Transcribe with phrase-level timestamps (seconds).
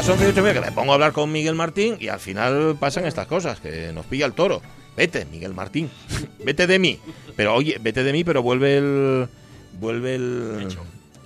[0.00, 2.74] Las 11 y 8 que me pongo a hablar con Miguel Martín y al final
[2.80, 4.62] pasan estas cosas, que nos pilla el toro.
[4.96, 5.90] Vete, Miguel Martín,
[6.42, 6.98] vete de mí.
[7.36, 9.28] Pero oye, vete de mí, pero vuelve el...
[9.78, 10.68] Vuelve el...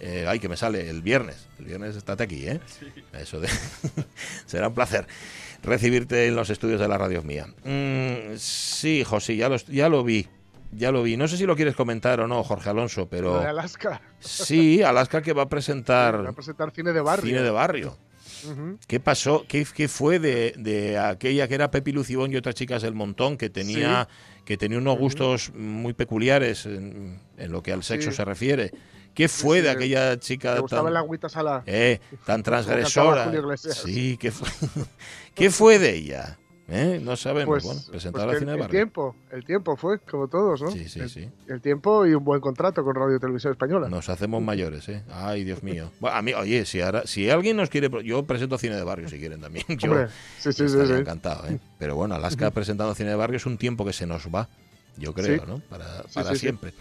[0.00, 1.46] Eh, ay, que me sale el viernes.
[1.60, 2.58] El viernes estate aquí, ¿eh?
[3.12, 3.48] Eso de...
[4.46, 5.06] Será un placer
[5.62, 7.46] recibirte en los estudios de la radio mía.
[7.62, 10.26] Mm, sí, José, ya lo, ya lo vi.
[10.72, 11.16] Ya lo vi.
[11.16, 13.38] No sé si lo quieres comentar o no, Jorge Alonso, pero...
[13.38, 14.02] De Alaska.
[14.18, 16.16] Sí, Alaska que va a presentar...
[16.24, 17.24] Va a presentar cine de barrio.
[17.24, 17.96] Cine de barrio.
[18.86, 19.44] ¿Qué pasó?
[19.48, 23.36] ¿Qué, qué fue de, de, aquella que era Pepi Lucibón y otras chicas del montón
[23.36, 24.08] que tenía,
[24.44, 28.16] que tenía unos gustos muy peculiares en, en, lo que al sexo Sí.
[28.16, 28.72] se refiere?
[29.14, 31.62] ¿Qué fue de aquella chica tan, el agüita salada.
[31.66, 33.30] eh, tan transgresora?
[33.56, 34.48] Sí, ¿qué fue,
[35.34, 36.38] ¿qué fue de ella?
[36.68, 36.98] ¿Eh?
[37.02, 37.46] No sabemos.
[37.46, 38.78] Pues, bueno, pues presentar la el, cine de el barrio.
[38.78, 40.70] tiempo, el tiempo fue, como todos, ¿no?
[40.70, 41.28] Sí, sí, el, sí.
[41.46, 43.88] el tiempo y un buen contrato con Radio Televisión Española.
[43.88, 45.02] Nos hacemos mayores, ¿eh?
[45.12, 45.90] Ay, Dios mío.
[46.00, 49.08] Bueno, a mí, oye, si ahora, si alguien nos quiere, yo presento cine de barrio
[49.08, 49.66] si quieren también.
[49.78, 50.64] Yo Hombre, sí, sí.
[50.64, 51.58] encantado, ¿eh?
[51.78, 54.48] Pero bueno, Alaska presentando cine de barrio es un tiempo que se nos va,
[54.96, 55.46] yo creo, Sí.
[55.46, 55.58] ¿no?
[55.60, 56.40] Para, Sí, para sí, sí.
[56.40, 56.72] siempre.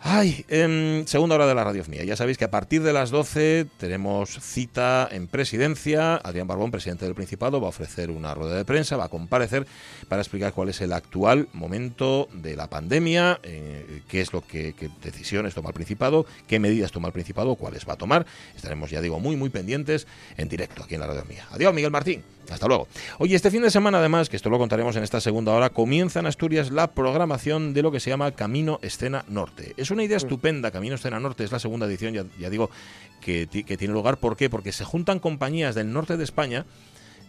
[0.00, 2.04] Ay, em, segunda hora de la radio mía.
[2.04, 6.16] Ya sabéis que a partir de las 12 tenemos cita en presidencia.
[6.16, 9.66] Adrián Barbón, presidente del Principado, va a ofrecer una rueda de prensa, va a comparecer
[10.08, 14.74] para explicar cuál es el actual momento de la pandemia, eh, qué es lo que
[14.74, 18.26] qué decisiones toma el Principado, qué medidas toma el Principado, cuáles va a tomar.
[18.56, 21.46] Estaremos, ya digo, muy, muy pendientes en directo aquí en la radio mía.
[21.50, 22.22] Adiós, Miguel Martín.
[22.50, 22.88] Hasta luego.
[23.18, 26.20] Oye, este fin de semana, además, que esto lo contaremos en esta segunda hora, comienza
[26.20, 29.74] en Asturias la programación de lo que se llama Camino Escena Norte.
[29.76, 32.70] Es una idea estupenda, Camino Escena Norte, es la segunda edición, ya, ya digo,
[33.20, 34.18] que, que tiene lugar.
[34.18, 34.50] ¿Por qué?
[34.50, 36.66] Porque se juntan compañías del norte de España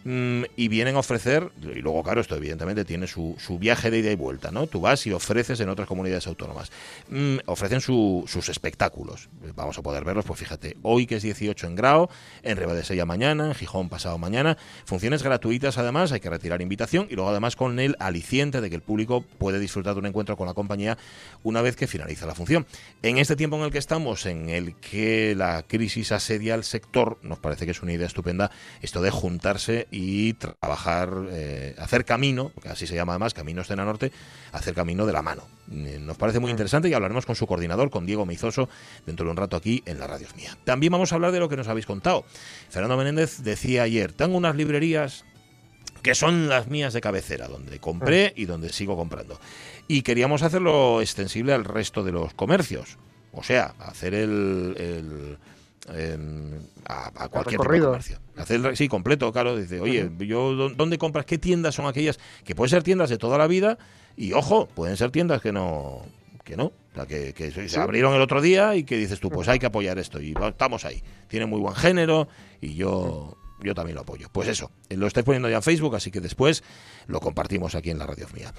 [0.04, 3.98] mm, y vienen a ofrecer, y luego claro, esto evidentemente tiene su, su viaje de
[3.98, 4.66] ida y vuelta, ¿no?
[4.66, 6.70] Tú vas y ofreces en otras comunidades autónomas.
[7.08, 9.28] Mm, ofrecen su- sus espectáculos.
[9.54, 12.10] Vamos a poder verlos, pues fíjate, hoy que es 18 en Grao,
[12.42, 14.56] en Ribadesella mañana, en Gijón pasado mañana.
[14.84, 18.76] Funciones gratuitas además, hay que retirar invitación y luego además con el aliciente de que
[18.76, 20.98] el público puede disfrutar de un encuentro con la compañía
[21.42, 22.66] una vez que finaliza la función.
[23.02, 27.18] En este tiempo en el que estamos, en el que la crisis asedia al sector,
[27.22, 32.50] nos parece que es una idea estupenda esto de juntarse y trabajar, eh, hacer camino,
[32.54, 34.10] porque así se llama además, Camino Escena Norte,
[34.50, 35.42] hacer camino de la mano.
[35.70, 38.70] Eh, Nos parece muy interesante y hablaremos con su coordinador, con Diego Meizoso,
[39.04, 40.56] dentro de un rato aquí en la Radio Mía.
[40.64, 42.24] También vamos a hablar de lo que nos habéis contado.
[42.70, 45.26] Fernando Menéndez decía ayer, tengo unas librerías
[46.02, 49.38] que son las mías de cabecera, donde compré y donde sigo comprando.
[49.88, 52.96] Y queríamos hacerlo extensible al resto de los comercios.
[53.32, 54.74] O sea, hacer el...
[54.78, 55.38] el,
[55.88, 58.18] a, a cualquier tipo de comercio.
[58.36, 59.56] Hacer, sí, completo, claro.
[59.56, 61.26] Dice, oye, yo ¿dó- ¿dónde compras?
[61.26, 62.18] ¿Qué tiendas son aquellas?
[62.44, 63.78] Que pueden ser tiendas de toda la vida
[64.16, 66.00] y, ojo, pueden ser tiendas que no...
[66.44, 67.78] Que no, o sea, que, que se Sí.
[67.78, 70.84] abrieron el otro día y que dices tú, pues hay que apoyar esto y estamos
[70.84, 71.00] ahí.
[71.28, 72.26] Tiene muy buen género
[72.60, 74.28] y yo, yo también lo apoyo.
[74.32, 76.62] Pues eso, lo estáis poniendo ya en Facebook, así que después
[77.06, 78.52] lo compartimos aquí en la radio mía.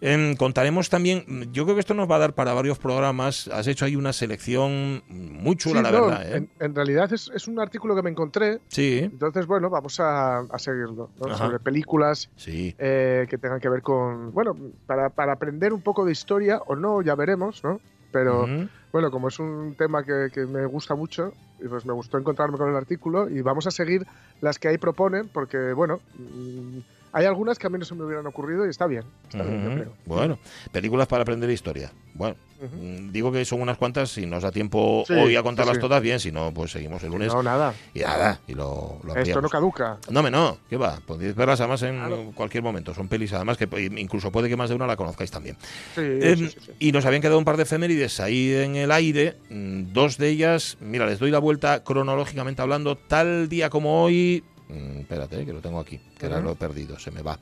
[0.00, 3.48] Em, contaremos también, yo creo que esto nos va a dar para varios programas.
[3.48, 6.32] Has hecho ahí una selección muy chula, Sí, la no, verdad.
[6.32, 6.36] ¿eh?
[6.36, 10.38] en, en realidad es, es un artículo que me encontré, Sí, entonces bueno, vamos a,
[10.38, 12.74] a seguirlo, sobre películas sí.
[12.78, 14.56] eh, que tengan que ver con, bueno,
[14.86, 17.80] para, para aprender un poco de historia o no, ya veremos, ¿no?
[18.12, 18.46] Pero.
[18.92, 21.32] Bueno, como es un tema que, que me gusta mucho,
[21.68, 24.06] pues me gustó encontrarme con el artículo y vamos a seguir
[24.40, 26.78] las que ahí proponen, porque bueno, mm,
[27.12, 29.64] hay algunas que a mí no se me hubieran ocurrido y está bien, está bien,
[29.64, 29.92] yo creo.
[30.06, 30.38] Bueno,
[30.72, 31.92] películas para aprender historia.
[32.14, 35.76] Bueno, mm, digo que son unas cuantas, si nos da tiempo Sí, hoy a contarlas
[35.76, 38.98] sí, todas bien, si no, pues seguimos el lunes No, nada, y nada, y lo,
[39.04, 39.98] lo esto no caduca.
[40.10, 40.98] No, me no, ¿qué va?
[41.06, 42.32] Podéis verlas además en Claro.
[42.34, 42.92] cualquier momento.
[42.94, 45.56] Son pelis además que eh, incluso puede que más de una la conozcáis también.
[45.94, 46.56] Sí, sí.
[46.80, 49.36] Y nos habían quedado un par de efemérides ahí en el aire.
[49.48, 52.96] Mm, Dos de ellas, mira, les doy la vuelta cronológicamente hablando.
[52.96, 54.44] Tal día como hoy.
[54.70, 57.38] Mm, espérate, eh, que lo tengo aquí, que ahora lo he perdido, se me va.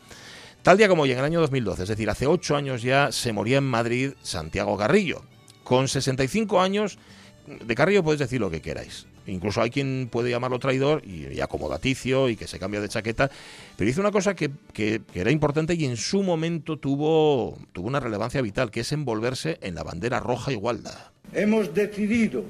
[0.63, 3.33] Tal día como hoy, en el año 2012, es decir, hace ocho años ya, se
[3.33, 5.23] moría en Madrid Santiago Carrillo.
[5.63, 6.99] Con 65 años,
[7.47, 9.07] de Carrillo puedes decir lo que queráis.
[9.27, 13.31] Incluso hay quien puede llamarlo traidor y, y acomodaticio y que se cambia de chaqueta.
[13.77, 17.89] Pero hizo una cosa que, que- que era importante y en su momento tuvo, tuvo
[17.89, 20.97] una relevancia vital, que es envolverse en la bandera roja igualdad.
[21.35, 22.43] Hemos decidido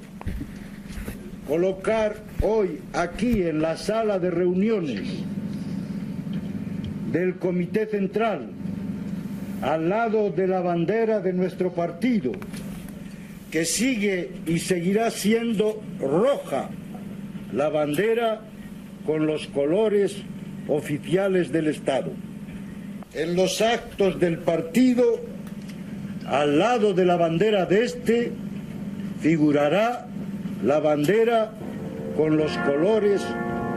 [1.49, 5.01] colocar hoy aquí en la sala de reuniones
[7.11, 8.51] del Comité Central,
[9.63, 12.33] al lado de la bandera de nuestro partido,
[13.49, 16.69] que sigue y seguirá siendo roja,
[17.51, 18.41] la bandera
[19.07, 20.17] con los colores
[20.67, 22.11] oficiales del Estado.
[23.15, 25.03] En los actos del partido,
[26.27, 28.31] al lado de la bandera de este,
[29.19, 30.08] figurará
[30.63, 31.51] la bandera
[32.17, 33.25] con los colores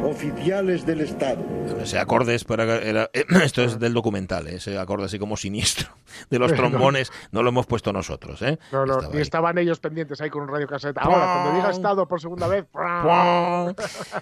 [0.05, 1.43] oficiales del Estado.
[1.83, 2.77] Ese acorde es para,
[3.45, 4.57] esto es del documental, ¿eh?
[4.57, 5.89] ese acorde así como siniestro
[6.31, 8.41] de los trombones, no lo hemos puesto nosotros.
[8.43, 8.59] ¿eh?
[8.71, 10.97] No, no, y estaban ellos pendientes ahí con un radio cassette.
[10.99, 12.67] Ahora, cuando diga Estado por segunda vez.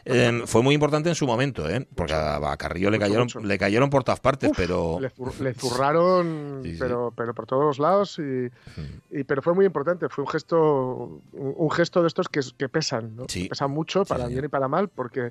[0.04, 1.86] Em, fue muy importante en su momento, ¿eh?
[1.94, 4.98] porque a, Carrillo le cayeron, le cayeron por todas partes, pero.
[5.00, 10.08] Le, zurraron, Pero, pero por todos los lados, y, pero fue muy importante.
[10.08, 13.26] Fue un gesto, un, gesto de estos que, que pesan, ¿no?
[13.26, 15.30] pesan mucho para bien y para mal, porque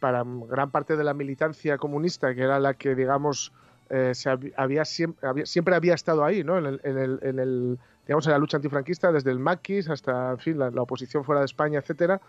[0.00, 3.52] para gran parte de la militancia comunista, que era la que, digamos,
[3.90, 6.58] eh, se había, siempre, siempre, había estado ahí, ¿no?
[6.58, 10.58] En el, en el, digamos, en la lucha antifranquista, desde el maquis hasta, en fin,
[10.58, 12.20] la, oposición fuera de España, etcétera.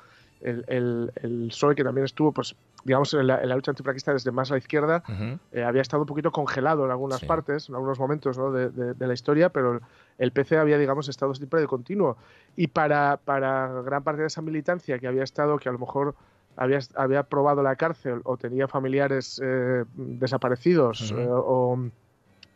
[0.42, 4.50] El, el, el, PSOE, que también estuvo, pues, digamos, en la, lucha antifranquista desde más
[4.50, 5.04] a la izquierda,
[5.52, 8.52] eh, había estado un poquito congelado en algunas partes, en algunos momentos ¿no?
[8.52, 9.82] de, de, la historia, pero
[10.18, 12.18] el PC había, digamos, estado siempre de continuo.
[12.56, 16.16] Y para, para gran parte de esa militancia que había estado, que a lo mejor
[16.56, 21.78] había, había probado la cárcel o tenía familiares eh, desaparecidos eh, o,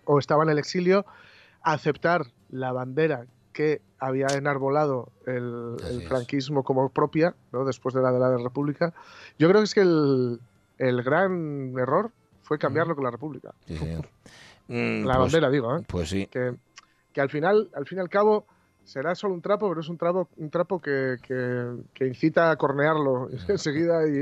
[0.06, 1.06] o, estaba en el exilio,
[1.62, 5.78] aceptar la bandera que había enarbolado el,
[6.08, 7.64] franquismo como propia, ¿no?
[7.64, 8.94] después de la de la República.
[9.40, 10.40] Yo creo que es que el,
[10.78, 12.12] el gran error
[12.44, 13.54] fue cambiarlo con la República.
[14.68, 15.84] Mm, la pues bandera, digo, ¿eh?
[15.88, 16.26] Pues sí.
[16.26, 16.56] Que,
[17.14, 18.48] que al final, al fin y al cabo,
[18.86, 23.30] será solo un trapo, pero es un trapo, un trapo que, que, incita a cornearlo
[23.48, 24.22] enseguida, y,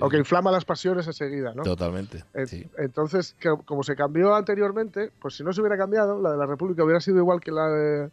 [0.00, 1.62] o, que, inflama las pasiones enseguida, ¿no?
[1.62, 2.24] Totalmente.
[2.78, 6.82] Entonces, como se cambió anteriormente, pues si no se hubiera cambiado, la de la República
[6.82, 8.10] hubiera sido igual que la de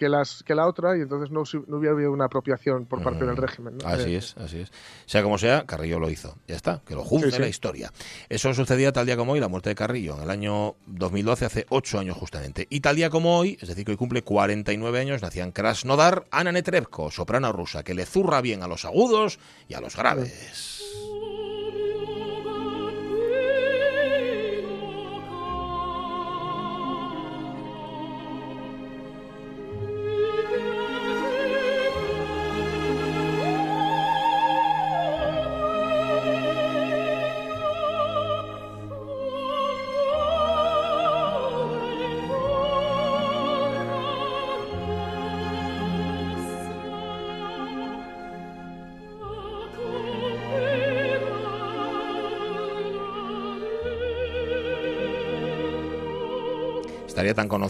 [0.00, 3.26] que, las, que la otra y entonces no, no hubiera habido una apropiación por parte
[3.26, 3.78] del mm, régimen.
[3.84, 4.72] Así es, así es.
[5.04, 6.38] Sea como sea, Carrillo lo hizo.
[6.48, 7.92] Ya está, que lo juzgue la historia.
[8.30, 11.66] Eso sucedía tal día como hoy, la muerte de Carrillo, en el año 2012, hace
[11.68, 12.66] ocho años justamente.
[12.70, 16.24] Y tal día como hoy, es decir, que hoy cumple 49 años, nacía en Krasnodar
[16.30, 19.38] Ana Netrebko, soprano rusa, que le zurra bien a los agudos
[19.68, 21.09] y a los graves.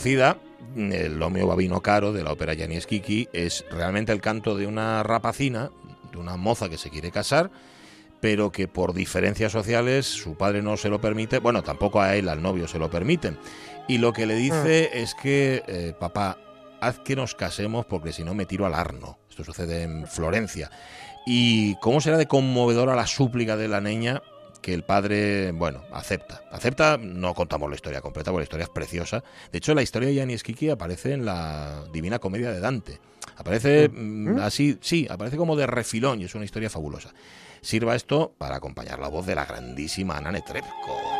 [0.00, 0.38] Conocida,
[0.76, 5.02] el Lomeo Babino Caro de la ópera Janis Kiki, es realmente el canto de una
[5.02, 5.70] rapacina,
[6.10, 7.50] de una moza que se quiere casar,
[8.18, 12.30] pero que por diferencias sociales su padre no se lo permite, bueno, tampoco a él,
[12.30, 13.36] al novio, se lo permiten.
[13.88, 14.96] Y lo que le dice ah.
[14.96, 16.38] es que, eh, papá,
[16.80, 19.18] haz que nos casemos porque si no me tiro al arno.
[19.28, 20.70] Esto sucede en Florencia.
[21.26, 24.22] ¿Y cómo será de conmovedora la súplica de la niña
[24.60, 26.42] que el padre, bueno, acepta.
[26.50, 29.24] Acepta, no contamos la historia completa, porque la historia es preciosa.
[29.50, 33.00] De hecho, la historia de Yanis Kiki aparece en la Divina Comedia de Dante.
[33.36, 37.12] Aparece mm, así, sí, aparece como de refilón y es una historia fabulosa.
[37.62, 41.19] Sirva esto para acompañar la voz de la grandísima Ana Netrebko.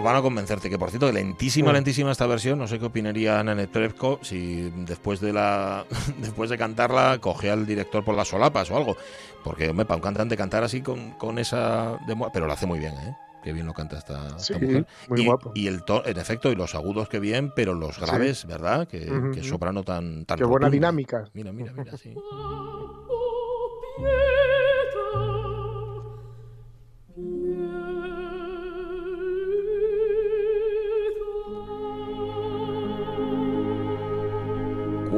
[0.00, 0.04] 哦。
[0.04, 0.70] van a convencerte.
[0.70, 2.58] Que por cierto, lentísima, lentísima esta versión.
[2.58, 5.84] No sé qué opinaría Ana Netrebko si después de la
[6.18, 8.96] después de cantarla cogía al director por las solapas o algo.
[9.44, 11.98] Porque, me para un cantante cantar así con, con esa.
[12.32, 13.16] Pero lo hace muy bien, ¿eh?
[13.42, 14.86] Qué bien lo canta esta, mujer.
[15.08, 15.52] Muy y, guapo.
[15.54, 18.86] y el en efecto, y los agudos que bien, pero los graves, ¿verdad?
[18.86, 21.24] Que, soprano tan, tan Qué buena dinámica.
[21.32, 22.14] Mira, mira, mira, sí.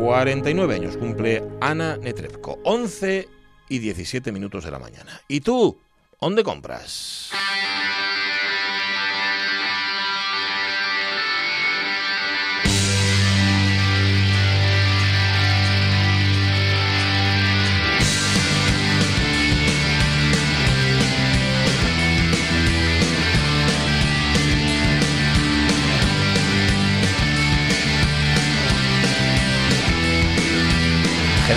[0.02, 3.28] 49 años cumple Ana Netrebko, 11
[3.68, 5.20] y 17 minutos de la mañana.
[5.28, 5.78] ¿Y tú?
[6.20, 7.30] ¿Dónde compras?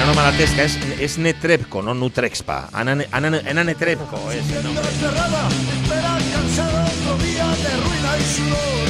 [0.04, 2.70] Malatesca, es, es Netrepco, no Nutrexpa.
[2.74, 4.84] Ana, Ana, Ana Netrepco es el nombre.
[5.00, 8.90] cerrada, espera cansada otro día de ruina y sudor.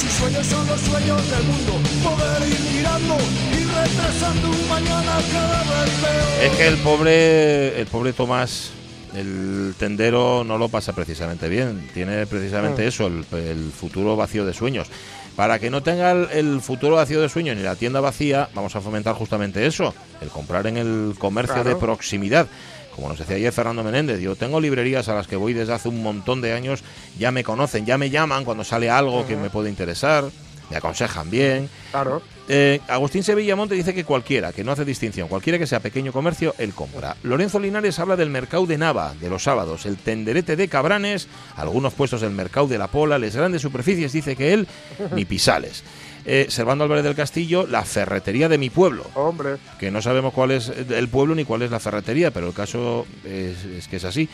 [0.00, 3.16] Sus sueños son los sueños del mundo, poder ir mirando
[3.52, 6.44] y retrasando un mañana cada vez peor.
[6.44, 8.70] Es que el pobre, el pobre Tomás,
[9.14, 11.88] el tendero, no lo pasa precisamente bien.
[11.94, 12.88] Tiene precisamente Mm.
[12.88, 14.88] eso, el, el futuro vacío de sueños.
[15.36, 18.80] Para que no tenga el, futuro vacío de sueños ni la tienda vacía, vamos a
[18.80, 21.70] fomentar justamente eso, el comprar en el comercio Claro.
[21.70, 22.46] de proximidad.
[22.94, 25.88] Como nos decía ayer Fernando Menéndez, yo tengo librerías a las que voy desde hace
[25.88, 26.82] un montón de años,
[27.18, 30.24] ya me conocen, ya me llaman cuando sale algo que me puede interesar,
[30.68, 31.70] me aconsejan bien.
[31.92, 32.20] Claro.
[32.52, 36.10] Eh, Agustín Sevilla Monte dice que cualquiera, que no hace distinción, cualquiera que sea pequeño
[36.12, 37.16] comercio, él compra.
[37.22, 41.94] Lorenzo Linares habla del mercado de Nava, de los sábados, el tenderete de Cabranes, algunos
[41.94, 44.66] puestos del mercado de la Pola, les grandes superficies, dice que él,
[45.14, 45.84] ni pisales.
[46.24, 50.50] Eh, Servando Álvarez del Castillo, la ferretería de mi pueblo, Hombre, que no sabemos cuál
[50.50, 54.04] es el pueblo ni cuál es la ferretería, pero el caso es, es que es
[54.04, 54.28] así.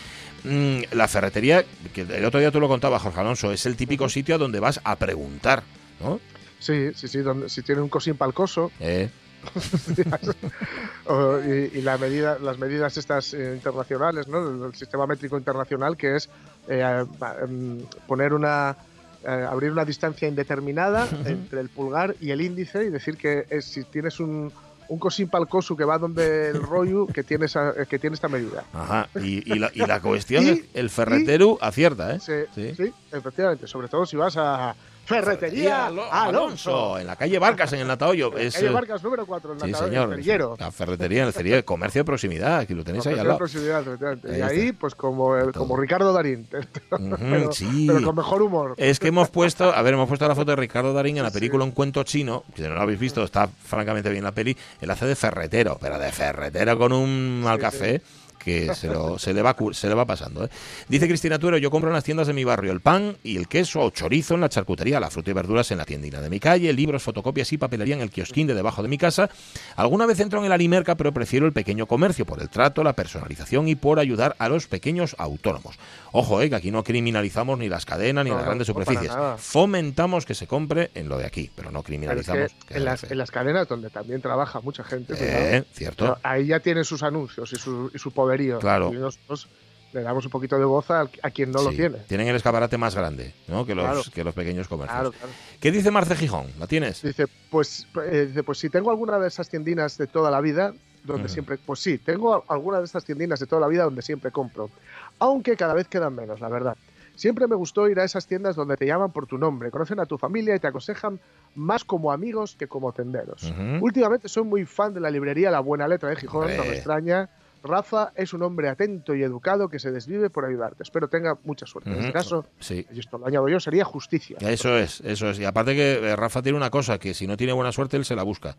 [0.44, 4.08] Mm, la ferretería, que el otro día tú lo contabas, Jorge Alonso, es el típico
[4.08, 5.64] sitio a donde vas a preguntar,
[6.00, 6.18] ¿no?
[6.58, 7.18] Sí, sí, sí.
[7.18, 9.08] Donde, si tiene un cosín palcoso Eh,
[11.06, 14.66] o- y, y la medida, las medidas estas eh, internacionales, ¿no?
[14.66, 16.28] El, sistema métrico internacional que es
[16.68, 17.04] eh,
[17.42, 18.76] em, poner una
[19.24, 23.64] eh, abrir una distancia indeterminada entre el pulgar y el índice y decir que es-
[23.66, 24.52] si tienes un
[24.88, 28.28] un cosín palcoso que va donde el rollo que tiene esa- eh, que tiene esta
[28.28, 28.62] medida.
[28.72, 32.20] Ajá, y, y la, y la cuestión Y- es, el ferretero acierta, ¿eh?
[32.20, 32.72] Sí, Sí.
[32.76, 33.66] sí, efectivamente.
[33.66, 36.98] Sobre todo si vas a Ferretería Alo- Alonso.
[36.98, 38.36] en la calle Barcas, en el Natahoyo.
[38.36, 40.58] Es, Calle Vargas número 4, en sí, la señor.
[40.58, 43.38] La ferretería, en el cerillo, comercio de proximidad, aquí lo tenéis ahí al lado.
[43.38, 43.84] proximidad.
[44.24, 45.62] Ahí y ahí, pues como, el- Todo.
[45.62, 46.46] como Ricardo Darín,
[46.90, 47.84] pero, sí.
[47.86, 48.74] pero con mejor humor.
[48.76, 51.30] Es que hemos puesto, a ver, hemos puesto la foto de Ricardo Darín en la
[51.30, 54.56] película Un cuento chino, que si no lo habéis visto, está francamente bien la peli,
[54.80, 58.02] él hace de ferretero, pero de ferretero con un mal café
[58.46, 60.44] que se, lo- se, le va, se le va pasando.
[60.44, 60.48] ¿eh?
[60.88, 63.48] Dice Cristina Tuero, yo compro en las tiendas de mi barrio el pan y el
[63.48, 66.38] queso o chorizo en la charcutería, la fruta y verduras en la tiendina de mi
[66.38, 69.28] calle, libros, fotocopias y papelería en el kiosquín de debajo de mi casa.
[69.74, 72.92] Alguna vez entro en el Alimerca, pero prefiero el pequeño comercio por el trato, la
[72.92, 75.76] personalización y por ayudar a los pequeños autónomos.
[76.12, 79.12] Ojo, eh, que aquí no criminalizamos ni las cadenas ni No, las grandes no, superficies.
[79.38, 82.52] Fomentamos que se compre en lo de aquí, pero no es criminalizamos.
[82.52, 86.04] que que en, las, en las cadenas donde también trabaja mucha gente, Eh, cierto.
[86.04, 88.58] pero ahí ya tienen sus anuncios y su, y su poderío.
[88.58, 88.92] Claro.
[88.92, 89.48] Y nosotros
[89.92, 91.98] le damos un poquito de goza al- a quien no lo Sí, tiene.
[92.06, 93.64] Tienen el escaparate más grande ¿no?
[93.64, 94.02] que, los, Claro.
[94.12, 94.94] que los pequeños comercios.
[94.94, 95.32] Claro, claro.
[95.60, 96.46] ¿Qué dice Marce Gijón?
[96.58, 97.02] ¿La tienes?
[97.02, 100.74] Dice, pues, eh, dice, pues si tengo alguna de esas tiendinas de toda la vida,
[101.04, 101.32] donde Ujú.
[101.32, 104.30] siempre, pues sí, tengo a- alguna de estas tiendinas de toda la vida donde siempre
[104.32, 104.70] compro,
[105.18, 106.76] aunque cada vez quedan menos, la verdad.
[107.14, 110.04] Siempre me gustó ir a esas tiendas donde te llaman por tu nombre, conocen a
[110.04, 111.18] tu familia y te aconsejan
[111.54, 113.44] más como amigos que como tenderos.
[113.44, 113.78] Ujú.
[113.82, 116.68] Últimamente soy muy fan de la librería La Buena Letra de Gijón, no Hombre.
[116.68, 117.30] me extraña.
[117.66, 120.82] Rafa es un hombre atento y educado que se desvive por ayudarte.
[120.82, 121.90] Espero tenga mucha suerte.
[121.90, 122.86] En este caso, Sí.
[122.92, 124.36] y esto lo añado yo, sería justicia.
[124.40, 125.38] Eso es, eso es.
[125.38, 128.04] Y aparte que eh, Rafa tiene una cosa, que si no tiene buena suerte, él
[128.04, 128.56] se la busca.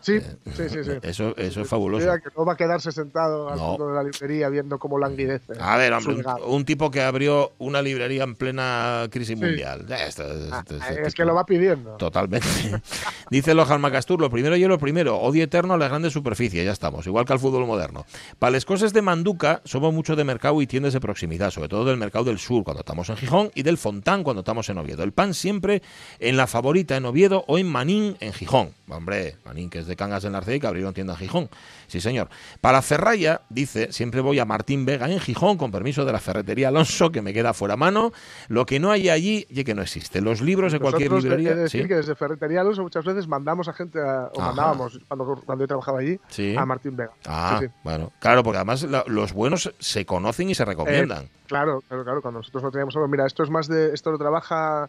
[0.00, 0.90] Sí, sí, sí, sí.
[1.02, 2.06] Eso, eso es fabuloso.
[2.22, 3.66] que no va a quedarse sentado al No.
[3.76, 5.54] fondo de la librería viendo cómo languidece.
[5.58, 6.24] A ver, hombre, un,
[6.54, 9.44] un tipo que abrió una librería en plena crisis Sí.
[9.44, 9.84] mundial.
[9.88, 11.96] Ya, esto- Ah, esto- es este que lo va pidiendo.
[11.96, 12.46] Totalmente.
[13.30, 16.72] Dice Lojan Macastur, lo primero y lo primero, odio eterno a las grandes superficies, ya
[16.72, 18.04] estamos, igual que al fútbol moderno.
[18.38, 21.84] Para las cosas de Manduca, somos mucho de mercado y tiendas de proximidad, sobre todo
[21.84, 25.02] del mercado del sur cuando estamos en Gijón y del Fontán cuando estamos en Oviedo.
[25.02, 25.82] El pan siempre
[26.20, 28.70] en la favorita en Oviedo o en Manín en Gijón.
[28.88, 31.48] Hombre, Manín que es de Cangas del Narcea y que abrieron tienda en Gijón.
[31.86, 32.28] Sí, señor.
[32.60, 36.68] Para Ferraya, dice, siempre voy a Martín Vega en Gijón con permiso de la ferretería
[36.68, 38.12] Alonso que me queda fuera mano.
[38.48, 40.20] Lo que no hay allí, y que no existe.
[40.20, 41.54] Los libros de cualquier Nosotros, he librería.
[41.56, 41.88] de decir ¿sí?
[41.88, 44.48] que desde Ferretería Alonso muchas veces mandamos a gente, a- o Ajá.
[44.52, 46.54] mandábamos cuando, cuando yo trabajaba allí, Sí.
[46.56, 47.12] a Martín Vega.
[47.26, 51.28] Ah, Sí, bueno, claro, porque además la- los buenos se conocen y se recomiendan.
[51.46, 52.22] Claro, claro, claro.
[52.22, 54.88] Cuando nosotros no teníamos algo, mira, esto es más de, esto lo trabaja,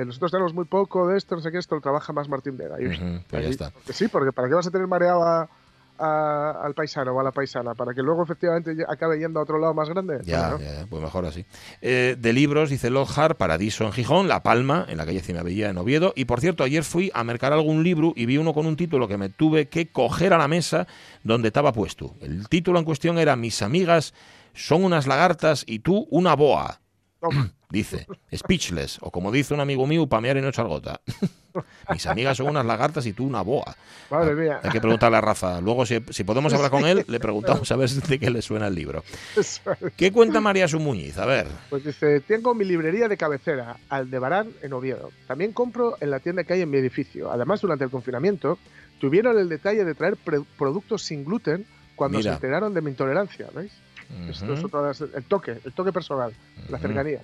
[0.00, 2.56] eh, nosotros tenemos muy poco de esto, no sé qué, esto lo trabaja más Martín
[2.56, 2.76] Vega.
[2.80, 2.98] Y, pues
[3.32, 3.70] ya ahí- está.
[3.70, 5.48] porque sí, porque ¿para qué vas a tener mareado a-
[6.00, 7.74] a- al paisano o a la paisana?
[7.74, 10.20] ¿Para que luego efectivamente acabe yendo a otro lado más grande?
[10.24, 10.56] Ya,
[10.88, 11.44] pues mejor así.
[11.82, 15.76] Eh, de libros, dice Lojar, Paradiso en Gijón, La Palma, en la calle Cimavilla, en
[15.78, 16.12] Oviedo.
[16.14, 19.08] Y por cierto, ayer fui a mercar algún libro y vi uno con un título
[19.08, 20.86] que me tuve que coger a la mesa
[21.24, 22.14] donde estaba puesto.
[22.20, 24.14] El título en cuestión era Mis amigas
[24.54, 26.78] son unas lagartas y tú una boa.
[27.70, 31.00] dice, speechless, o como dice un amigo mío, pamear y no echar gota.
[31.90, 33.74] Mis amigas son unas lagartas y tú una boa.
[34.10, 34.60] Madre mía.
[34.62, 35.60] Hay que preguntarle a Rafa.
[35.60, 38.68] Luego, si, si podemos hablar con él, le preguntamos a ver de qué le suena
[38.68, 39.02] el libro.
[39.96, 41.18] ¿Qué cuenta María Sumuñiz?
[41.18, 41.46] A ver.
[41.68, 45.10] Pues dice, tengo mi librería de cabecera, Aldebarán, en Oviedo.
[45.26, 47.32] También compro en la tienda que hay en mi edificio.
[47.32, 48.58] Además, durante el confinamiento,
[49.00, 50.16] tuvieron el detalle de traer
[50.56, 52.30] productos sin gluten cuando Mira.
[52.30, 53.72] se enteraron de mi intolerancia, ¿veis?
[54.28, 56.32] Esto es otra las- el toque, el toque personal,
[56.68, 56.86] la Ujú.
[56.86, 57.20] cercanía.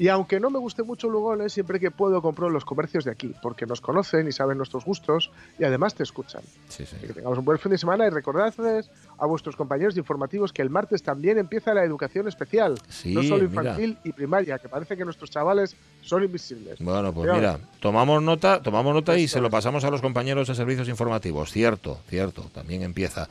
[0.00, 3.10] Y aunque no me guste mucho Lugones, siempre que puedo compro en los comercios de
[3.10, 6.42] aquí, porque nos conocen y saben nuestros gustos y además te escuchan.
[6.68, 6.94] Sí, sí.
[7.00, 10.62] Que tengamos un buen fin de semana y recordadles a vuestros compañeros de informativos que
[10.62, 13.62] el martes también empieza la educación especial, Sí, no solo mira.
[13.62, 16.78] infantil y primaria, que parece que nuestros chavales son invisibles.
[16.78, 20.54] Bueno, pues mira, tomamos nota, tomamos nota y se lo pasamos a los compañeros de
[20.54, 21.50] servicios informativos.
[21.50, 23.28] Cierto, cierto, también empieza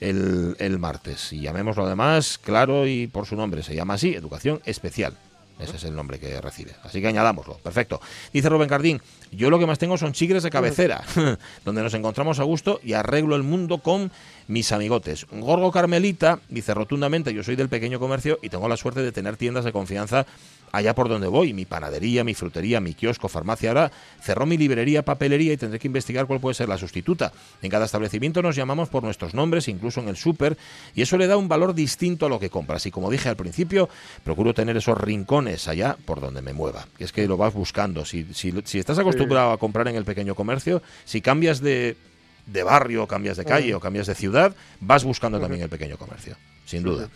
[0.00, 1.32] el, martes.
[1.32, 5.16] Y llamémoslo además, claro y por su nombre, se llama así, Educación Especial.
[5.58, 6.72] Ese es el nombre que recibe.
[6.82, 7.58] Así que añadámoslo.
[7.58, 8.00] Perfecto.
[8.32, 11.04] Dice Rubén Cardín, yo lo que más tengo son chigres de cabecera,
[11.66, 14.10] donde nos encontramos a gusto y arreglo el mundo con
[14.48, 15.26] mis amigotes.
[15.30, 19.36] Gorgo Carmelita dice rotundamente, yo soy del pequeño comercio y tengo la suerte de tener
[19.36, 20.26] tiendas de confianza
[20.72, 23.70] allá por donde voy, mi panadería, mi frutería, mi kiosco, farmacia.
[23.70, 23.90] Ahora
[24.22, 27.32] cerró mi librería, papelería y tendré que investigar cuál puede ser la sustituta.
[27.62, 30.56] En cada establecimiento nos llamamos por nuestros nombres, incluso en el súper,
[30.94, 32.86] y eso le da un valor distinto a lo que compras.
[32.86, 33.88] Y como dije al principio,
[34.24, 36.86] procuro tener esos rincones allá por donde me mueva.
[36.96, 38.04] Que es que lo vas buscando.
[38.04, 41.96] Si, si, si estás acostumbrado a comprar en el pequeño comercio, si cambias de,
[42.46, 46.36] de barrio, cambias de calle o cambias de ciudad, vas buscando también el pequeño comercio,
[46.64, 47.08] sin duda.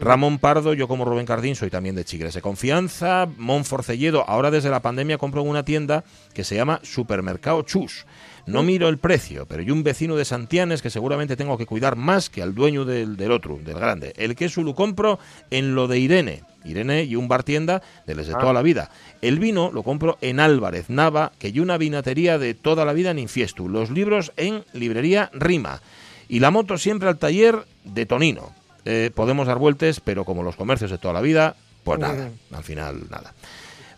[0.00, 4.70] Ramón Pardo, yo como Rubén Cardín soy también de Chigres de Confianza, Monforcelledo, ahora desde
[4.70, 8.04] la pandemia compro en una tienda que se llama Supermercado Chus.
[8.46, 11.96] No miro el precio, pero hay un vecino de Santianes que seguramente tengo que cuidar
[11.96, 14.12] más que al dueño del, del otro, del grande.
[14.16, 15.18] El queso lo compro
[15.50, 16.42] en lo de Irene.
[16.64, 18.90] Irene y un bar tienda de les de toda la vida.
[19.22, 23.10] El vino lo compro en Álvarez Nava, que hay una vinatería de toda la vida
[23.12, 23.68] en Infiestu.
[23.68, 25.80] Los libros en librería Rima.
[26.28, 28.63] Y la moto siempre al taller de Tonino.
[28.84, 32.64] Eh, podemos dar vueltas, pero como los comercios de toda la vida, pues nada, al
[32.64, 33.32] final nada.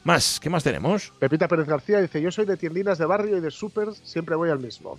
[0.04, 1.12] Más, ¿qué más tenemos?
[1.18, 4.50] Pepita Pérez García dice, yo soy de tiendinas de barrio y de súper, siempre voy
[4.50, 4.98] al mismo.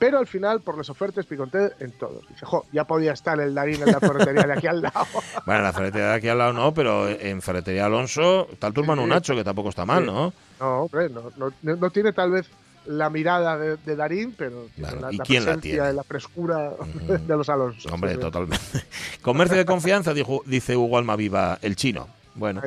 [0.00, 2.26] Pero al final, por las ofertas, piconté en todos.
[2.28, 5.06] Dice, jo, ya podía estar el Darín en la ferretería de aquí al lado.
[5.46, 8.80] Bueno, la ferretería de aquí al lado no, pero en ferretería Alonso está el tu
[8.82, 9.08] hermano Sí.
[9.08, 10.06] Nacho, que tampoco está mal, Sí.
[10.06, 10.32] ¿no?
[10.60, 12.48] No, hombre, no, no, no tiene tal vez
[12.88, 15.92] la mirada de, de Darín, pero Claro, la, ¿y la quién la presencia tiene?
[15.92, 16.72] y la frescura
[17.26, 17.88] de los Alonso.
[17.92, 18.64] Hombre, Sí, totalmente.
[19.22, 22.08] Comercio de confianza, dijo, dice Hugo Almaviva, el chino.
[22.34, 22.62] Bueno,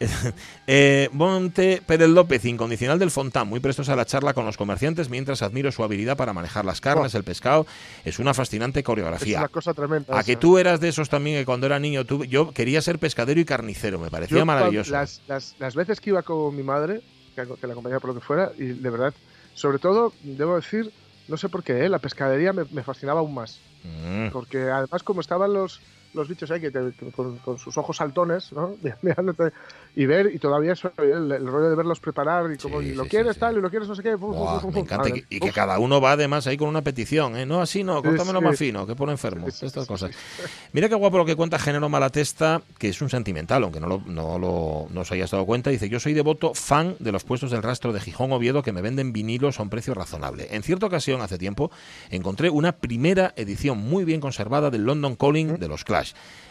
[0.66, 5.10] eh, Monte Pérez López, incondicional del Fontán, muy prestos a la charla con los comerciantes
[5.10, 7.66] mientras admiro su habilidad para manejar las carnes, el pescado.
[8.04, 9.38] Es una fascinante Es coreografía.
[9.40, 10.14] una cosa tremenda.
[10.16, 10.26] A esa.
[10.26, 13.38] que tú eras de esos también que cuando era niño, tú, yo quería ser pescadero
[13.40, 14.90] y carnicero, me parecía Yo, maravilloso.
[14.92, 17.02] Las, las, las veces que iba con mi madre,
[17.36, 19.12] que, que la acompañaba por lo que fuera, y de verdad,
[19.60, 20.90] sobre todo, debo decir,
[21.28, 21.88] no sé por qué, ¿eh?
[21.90, 23.60] la pescadería me, me fascinaba aún más.
[23.84, 25.82] Mm, Porque además, como estaban los,
[26.14, 28.76] los bichos ahí, que que con, con sus ojos saltones, ¿no?
[29.02, 29.52] Mirándote,
[29.96, 32.94] y ver, y todavía eso, el, el rollo de verlos preparar, y como, Sí, y
[32.94, 34.14] lo sí, quieres sí, tal, y lo quieres no sé qué.
[34.14, 35.54] buah, me encanta y que, y que uf.
[35.54, 37.44] cada uno va además ahí con una petición, ¿eh?
[37.46, 38.40] No, así no, sí.
[38.40, 39.48] más fino, que pone enfermo.
[39.48, 40.10] Estas cosas.
[40.72, 44.02] Mira qué guapo lo que cuenta Género Malatesta, que es un sentimental, aunque no, lo,
[44.06, 45.70] no, lo, no os hayas dado cuenta.
[45.70, 48.82] Dice, yo soy devoto fan de los puestos del rastro de Gijón Oviedo que me
[48.82, 50.48] venden vinilos a un precio razonable.
[50.50, 51.70] En cierta ocasión, hace tiempo,
[52.10, 55.99] encontré una primera edición muy bien conservada del London Calling de los Clash.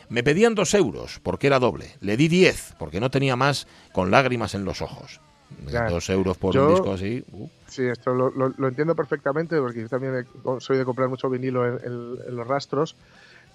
[0.09, 1.95] Me pedían dos euros porque era doble.
[2.01, 5.19] Le di diez porque no tenía más con lágrimas en los ojos.
[5.67, 5.85] Ya.
[5.89, 7.23] Dos euros por Yo- un disco así.
[7.31, 7.47] uh.
[7.67, 11.29] Sí, esto lo, lo- lo entiendo perfectamente porque yo también he- soy de comprar mucho
[11.29, 12.95] vinilo en, en- en los rastros.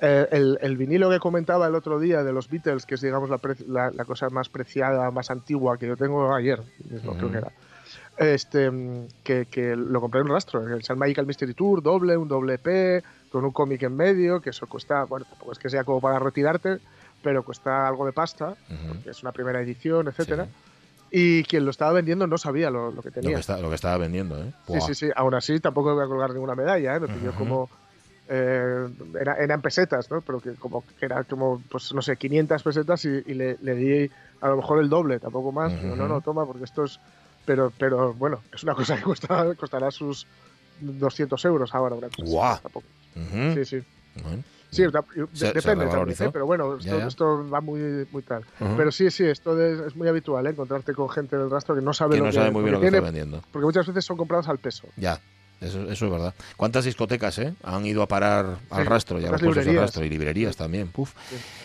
[0.00, 3.30] Eh, el, el vinilo que comentaba el otro día de los Beatles, que es digamos
[3.30, 7.18] la, pre- la- la cosa más preciada, más antigua que yo tengo ayer, mismo Ujú.
[7.20, 7.52] creo que era.
[8.16, 12.16] Este, mm, que, que lo compré en un rastro, el San Magical Mystery Tour, doble,
[12.16, 15.68] un doble P, con un cómic en medio, que eso cuesta, bueno, tampoco es que
[15.68, 16.79] sea como para retirarte,
[17.20, 20.46] pero cuesta algo de pasta, porque es una primera edición, etcétera.
[21.11, 23.35] Y quien lo estaba vendiendo no sabía lo, lo que Lo tenía.
[23.35, 24.53] que, está- lo que estaba vendiendo, ¿eh?
[24.66, 24.81] Sí, Buah.
[24.81, 25.11] sí, sí.
[25.16, 27.00] Aún así, tampoco voy a colgar ninguna medalla, ¿eh?
[27.00, 27.68] Me pidió como.
[28.27, 28.88] eh,
[29.20, 30.22] era- eran pesetas, ¿no?
[30.22, 33.74] Pero que como que era como, pues no sé, 500 pesetas y, y le, le
[33.74, 35.72] di a lo mejor el doble, tampoco más.
[35.79, 37.00] Digo, no, no, toma, porque esto es.
[37.46, 40.26] Pero, pero bueno, es una cosa que cuesta, costará sus
[40.80, 41.94] 200 euros ahora.
[41.96, 42.59] Una cosa Guau.
[42.62, 42.87] tampoco.
[43.54, 43.83] Sí, sí.
[44.22, 44.42] Bueno.
[44.70, 46.16] Sí, da- de- Se- se depende también.
[46.20, 46.30] ¿eh?
[46.33, 47.07] pero bueno, esto, Ya, ya.
[47.07, 48.44] esto va muy, muy tal.
[48.76, 50.50] Pero sí, sí, esto de- es muy habitual, ¿eh?
[50.50, 52.72] encontrarte con gente del rastro que no sabe que lo no que, sabe muy bien
[52.74, 53.40] lo que tiene, está vendiendo.
[53.52, 54.88] porque muchas veces son comprados al peso.
[54.96, 55.20] Ya.
[55.61, 56.35] Eso, eso es verdad.
[56.57, 60.05] ¿Cuántas discotecas eh, han ido a parar al Sí, rastro y a los puestos rastro?
[60.05, 60.88] Y librerías también.
[60.88, 61.12] Puf.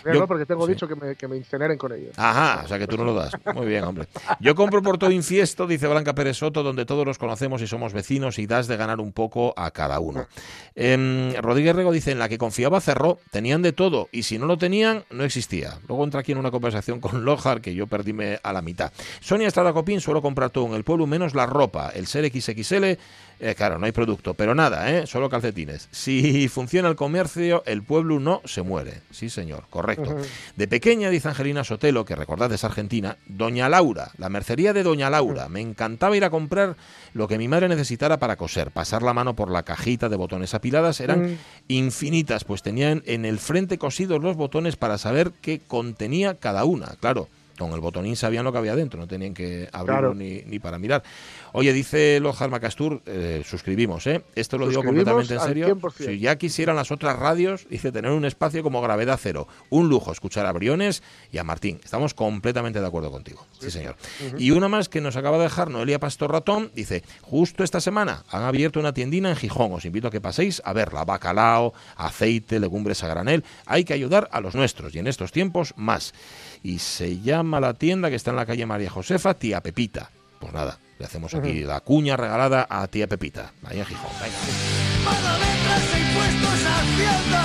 [0.05, 0.73] Yo- no, porque tengo sí.
[0.73, 2.13] dicho que me, que me incineren con ellos.
[2.17, 3.33] Ajá, o sea que tú no lo das.
[3.53, 4.07] Muy bien, hombre.
[4.39, 7.91] Yo compro por todo infiesto, dice Blanca Pérez Soto, donde todos los conocemos y somos
[7.93, 10.27] vecinos y das de ganar un poco a cada uno.
[10.75, 14.45] Em, Rodríguez Rego dice, en la que confiaba cerró, tenían de todo y si no
[14.45, 15.79] lo tenían, no existía.
[15.87, 18.91] Luego entra aquí en una conversación con Lojar que yo perdíme a la mitad.
[19.19, 21.89] Sonia Estrada Copín suelo comprar todo en el pueblo, menos la ropa.
[21.93, 22.97] El ser XXL,
[23.39, 25.07] eh, claro, no hay producto, pero nada, ¿eh?
[25.07, 25.87] solo calcetines.
[25.91, 29.01] Si funciona el comercio, el pueblo no se muere.
[29.11, 30.17] Sí, señor, correcto.
[30.55, 35.09] De pequeña, dice Angelina Sotelo, que recordad es argentina, Doña Laura, la mercería de Doña
[35.09, 35.47] Laura.
[35.49, 36.75] Me encantaba ir a comprar
[37.13, 40.53] lo que mi madre necesitara para coser, pasar la mano por la cajita de botones
[40.53, 40.99] apiladas.
[40.99, 41.37] Eran
[41.69, 46.95] infinitas, pues tenían en el frente cosidos los botones para saber qué contenía cada una.
[46.99, 50.13] Claro, con el botonín sabían lo que había dentro, no tenían que abrirlo Claro.
[50.15, 51.03] ni, ni para mirar.
[51.53, 54.23] Oye, dice Lojar Macastur, eh, suscribimos, ¿eh?
[54.35, 55.75] Esto lo digo completamente en serio.
[55.75, 56.05] 100%.
[56.05, 59.47] Si ya quisieran las otras radios, dice tener un espacio como gravedad cero.
[59.69, 61.79] Un lujo escuchar a Briones y a Martín.
[61.83, 63.45] Estamos completamente de acuerdo contigo.
[63.59, 63.95] Sí, señor.
[64.37, 68.23] Y una más que nos acaba de dejar Noelia Pastor Ratón, dice, justo esta semana
[68.29, 69.73] han abierto una tiendina en Gijón.
[69.73, 71.05] Os invito a que paséis a verla.
[71.05, 73.43] Bacalao, aceite, legumbres a granel.
[73.65, 76.13] Hay que ayudar a los nuestros y en estos tiempos más.
[76.63, 80.11] Y se llama la tienda que está en la calle María Josefa, Tía Pepita.
[80.39, 83.51] Pues nada, le hacemos aquí la cuña regalada a Tía Pepita.
[83.61, 84.37] Vaya Gijón, venga.
[85.05, 87.43] Paga letras impuestos a Hacienda.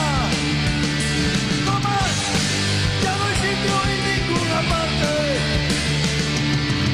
[1.67, 2.15] No más,
[3.03, 5.11] ya no hay sitio en ninguna parte.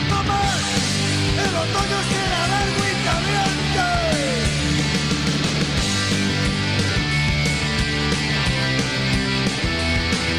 [0.09, 0.63] No más,
[1.45, 3.89] el otoño será largo y caliente.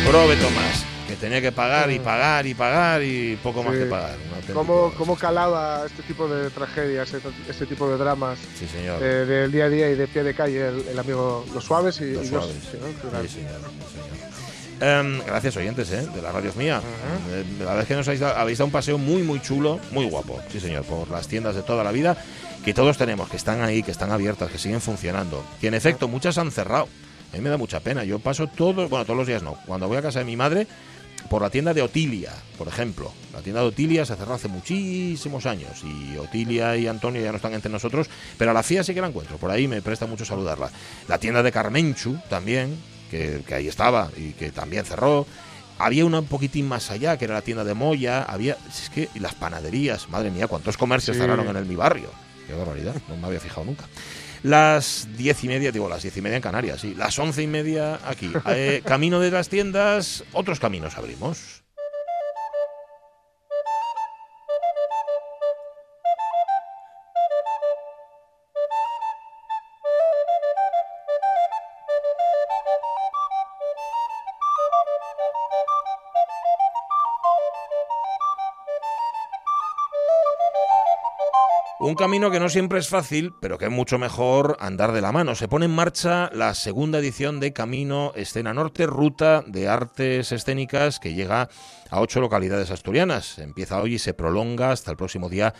[0.09, 0.80] Prove Tomás,
[1.21, 3.79] tenía que pagar y pagar y pagar y poco más Sí.
[3.79, 4.15] que pagar.
[4.53, 9.01] ¿Cómo, ¿Cómo calaba este tipo de tragedias, este, este tipo de dramas Sí, señor.
[9.01, 12.01] eh, del día a día y de pie de calle el, el amigo Los Suaves
[12.01, 12.55] y, Los y Suaves.
[12.69, 12.87] sí, ¿no?
[12.87, 13.27] Sí, Claro.
[13.29, 14.99] señor, señor.
[14.99, 16.07] Em, gracias, oyentes, ¿eh?
[16.13, 16.81] de la radio es mía.
[17.29, 19.79] Eh, la verdad es que nos habéis dado, habéis dado un paseo muy, muy chulo,
[19.91, 22.17] muy guapo, sí, señor, por las tiendas de toda la vida
[22.65, 25.43] que todos tenemos, que están ahí, que están abiertas, que siguen funcionando.
[25.59, 26.87] Que en efecto, muchas han cerrado.
[27.31, 28.03] A mí me da mucha pena.
[28.03, 29.55] Yo paso todos, bueno, todos los días no.
[29.65, 30.67] Cuando voy a casa de mi madre,
[31.29, 33.11] por la tienda de Otilia, por ejemplo.
[33.33, 37.37] La tienda de Otilia se cerró hace muchísimos años y Otilia y Antonio ya no
[37.37, 38.07] están entre nosotros,
[38.37, 39.37] pero a la FIA sí que la encuentro.
[39.37, 40.69] Por ahí me presta mucho saludarla.
[41.07, 42.75] La tienda de Carmenchu también,
[43.09, 45.25] que, que ahí estaba y que también cerró.
[45.79, 48.21] Había una un poquitín más allá, que era la tienda de Moya.
[48.23, 51.21] Había, es que y las panaderías, madre mía, cuántos comercios Sí.
[51.21, 52.09] cerraron en el mi barrio.
[52.45, 53.85] Qué barbaridad, no me había fijado nunca.
[54.43, 56.95] Las diez y media, digo, las diez y media en Canarias, sí.
[56.95, 58.31] Las once y media aquí.
[58.53, 61.60] Eh, camino de las tiendas, otros caminos abrimos.
[81.83, 85.11] Un camino que no siempre es fácil, pero que es mucho mejor andar de la
[85.11, 85.33] mano.
[85.33, 90.99] Se pone en marcha la segunda edición de Camino Escena Norte, ruta de artes escénicas
[90.99, 91.49] que llega
[91.89, 93.39] a ocho localidades asturianas.
[93.39, 95.55] Empieza hoy y se prolonga hasta el próximo día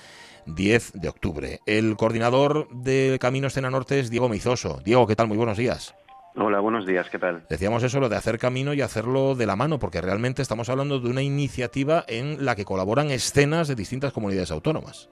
[0.46, 1.60] 10 de octubre.
[1.66, 4.80] El coordinador de Camino Escena Norte es Diego Mizoso.
[4.86, 5.28] Diego, ¿qué tal?
[5.28, 5.96] Muy buenos días.
[6.36, 7.48] Hola, buenos días, ¿qué tal?
[7.50, 11.00] Decíamos eso, lo de hacer camino y hacerlo de la mano, porque realmente estamos hablando
[11.00, 15.10] de una iniciativa en la que colaboran escenas de distintas comunidades autónomas.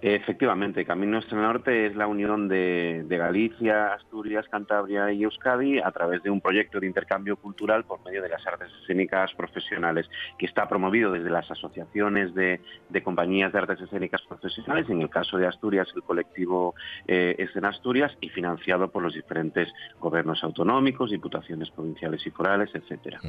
[0.00, 5.90] Efectivamente, Camino Extremo Norte es la unión de, de, Galicia, Asturias, Cantabria y Euskadi a
[5.90, 10.08] través de un proyecto de intercambio cultural por medio de las artes escénicas profesionales
[10.38, 12.60] que está promovido desde las asociaciones de,
[13.02, 16.76] compañías de artes escénicas profesionales, en el caso de Asturias el colectivo
[17.08, 23.20] eh, Escena Asturias y financiado por los diferentes gobiernos autonómicos, diputaciones provinciales y forales, etcétera.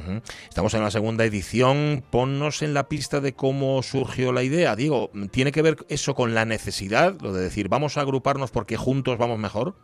[0.48, 4.76] Estamos en la segunda edición, ponnos en la pista de cómo surgió la idea.
[4.76, 8.50] Diego, ¿tiene que ver eso con la necesidad necesidad, lo de decir, vamos a agruparnos
[8.50, 9.74] porque juntos vamos mejor?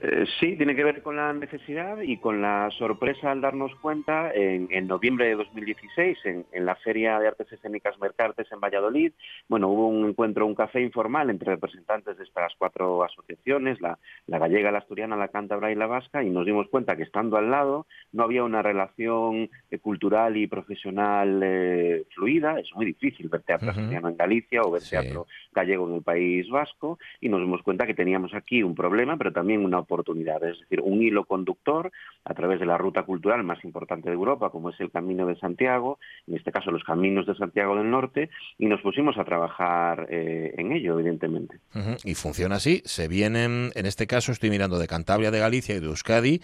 [0.00, 4.32] Eh, sí, tiene que ver con la necesidad y con la sorpresa al darnos cuenta
[4.32, 9.12] en, en noviembre de 2016 en, en, la Feria de Artes Escénicas Mercartes en Valladolid.
[9.48, 14.38] Bueno, hubo un encuentro, un café informal entre representantes de estas cuatro asociaciones, la, la
[14.38, 17.50] gallega, la asturiana, la cántabra y la vasca, y nos dimos cuenta que estando al
[17.50, 22.58] lado no había una relación eh, cultural y profesional eh, fluida.
[22.58, 23.76] Es muy difícil ver teatro uh -huh.
[23.78, 24.90] asturiano en Galicia o ver sí.
[24.90, 29.16] teatro gallego en el País Vasco, y nos dimos cuenta que teníamos aquí un problema,
[29.16, 31.92] pero también una oportunidad, es decir, un hilo conductor
[32.24, 35.36] a través de la ruta cultural más importante de Europa, como es el Camino de
[35.36, 40.06] Santiago, en este caso los Caminos de Santiago del Norte, y nos pusimos a trabajar
[40.10, 41.58] eh, en ello, evidentemente.
[42.04, 45.80] Y funciona así, se vienen, en este caso estoy mirando de Cantabria, de Galicia y
[45.80, 46.40] de Euskadi,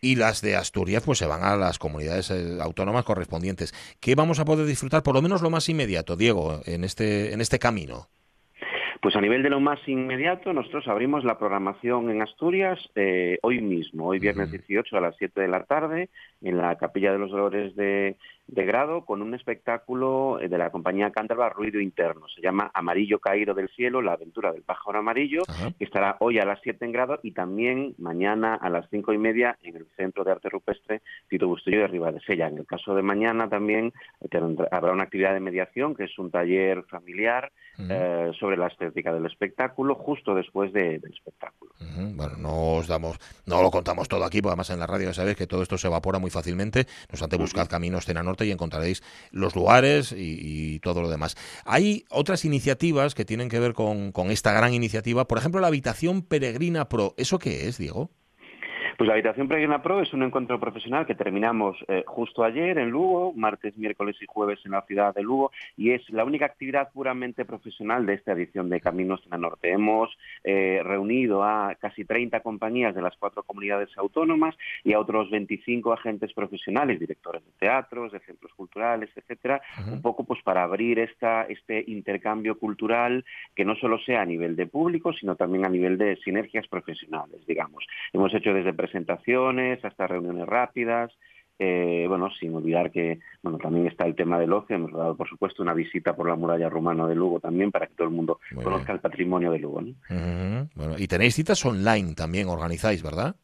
[0.00, 3.74] y las de Asturias pues se van a las comunidades eh, autónomas correspondientes.
[4.00, 7.40] ¿Qué vamos a poder disfrutar, por lo menos lo más inmediato, Diego, en este, en
[7.40, 8.08] este camino?
[9.00, 13.60] Pues a nivel de lo más inmediato, nosotros abrimos la programación en Asturias eh, hoy
[13.60, 16.10] mismo, hoy viernes 18 a las 7 de la tarde,
[16.42, 18.16] en la Capilla de los Dolores de,
[18.48, 22.26] Grado, con un espectáculo eh, de la compañía Cántabra Ruido Interno.
[22.28, 25.42] Se llama Amarillo Caído del Cielo, la aventura del pájaro amarillo,
[25.78, 29.18] que estará hoy a las 7 en Grado y también mañana a las 5 y
[29.18, 32.48] media en el Centro de Arte Rupestre Tito Bustillo de Ribadesella.
[32.48, 36.30] En el caso de mañana también eh, habrá una actividad de mediación, que es un
[36.30, 37.52] taller familiar
[38.40, 41.72] sobre la del espectáculo justo después del espectáculo.
[42.14, 45.14] Bueno, no os damos, no lo contamos todo aquí, porque además en la radio ya
[45.14, 46.86] sabéis que todo esto se evapora muy fácilmente.
[47.10, 51.36] Nos ante buscad Caminos Cena Y encontraréis los lugares y, todo lo demás.
[51.64, 55.66] Hay otras iniciativas que tienen que ver con, con esta gran iniciativa, por ejemplo, la
[55.66, 57.14] Habitación Peregrina Pro.
[57.16, 58.10] ¿Eso qué es, Diego?
[58.98, 62.90] Pues la Habitación Peregrina Pro es un encuentro profesional que terminamos eh, justo ayer en
[62.90, 66.90] Lugo, martes, miércoles y jueves en la ciudad de Lugo, y es la única actividad
[66.92, 69.70] puramente profesional de esta edición de Caminos en la Norte.
[69.70, 70.10] Hemos
[70.42, 75.92] eh, reunido a casi 30 compañías de las cuatro comunidades autónomas y a otros 25
[75.92, 81.44] agentes profesionales, directores de teatros, de centros culturales, etcétera, un poco pues para abrir esta,
[81.44, 85.98] este intercambio cultural que no solo sea a nivel de público, sino también a nivel
[85.98, 87.86] de sinergias profesionales, digamos.
[88.12, 91.12] Hemos hecho desde presentaciones, hasta reuniones rápidas.
[91.60, 94.76] Eh, bueno, sin olvidar que bueno también está el tema del ocio.
[94.76, 97.94] Hemos dado, por supuesto, una visita por la muralla rumana de Lugo también para que
[97.94, 99.82] todo el mundo conozca el patrimonio de Lugo.
[100.74, 103.34] bueno, y tenéis citas online también, organizáis, ¿verdad?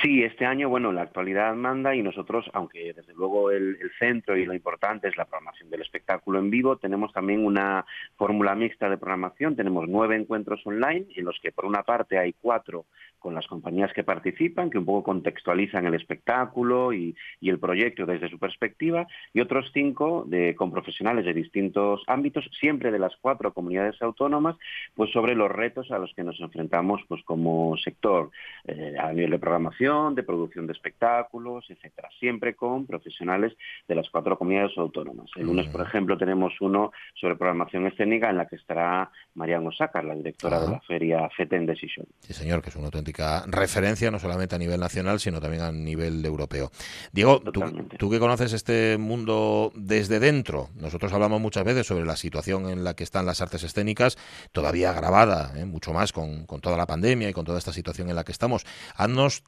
[0.00, 4.44] Sí, este año, bueno, la actualidad manda y nosotros, aunque desde luego el, centro y
[4.44, 7.84] lo importante es la programación del espectáculo en vivo, tenemos también una
[8.16, 9.56] fórmula mixta de programación.
[9.56, 12.86] Tenemos nueve encuentros online en los que por una parte hay cuatro
[13.18, 18.28] con las compañías que participan, que un poco contextualizan el espectáculo y, el proyecto desde
[18.28, 23.52] su perspectiva, y otros cinco de, con profesionales de distintos ámbitos, siempre de las cuatro
[23.52, 24.56] comunidades autónomas,
[24.94, 28.30] pues sobre los retos a los que nos enfrentamos pues como sector,
[28.66, 33.54] eh, a nivel de programación, de producción de espectáculos, etcétera, siempre con profesionales
[33.86, 35.30] de las cuatro comunidades autónomas.
[35.34, 40.02] El lunes, por ejemplo, tenemos uno sobre programación escénica en la que estará Mariano Osaka,
[40.02, 42.06] la directora de la feria FETEN Decision.
[42.20, 45.72] Sí, señor, que es un auténtico referencia, no solamente a nivel nacional, sino también a
[45.72, 46.70] nivel europeo.
[47.12, 52.68] Diego, tú, que conoces este mundo desde dentro, nosotros hablamos muchas veces sobre la situación
[52.68, 54.18] en la que están las artes escénicas,
[54.52, 55.64] todavía agravada, ¿eh?
[55.64, 58.66] mucho más con, toda la pandemia y con toda esta situación en la que estamos.
[58.96, 59.42] Haznos,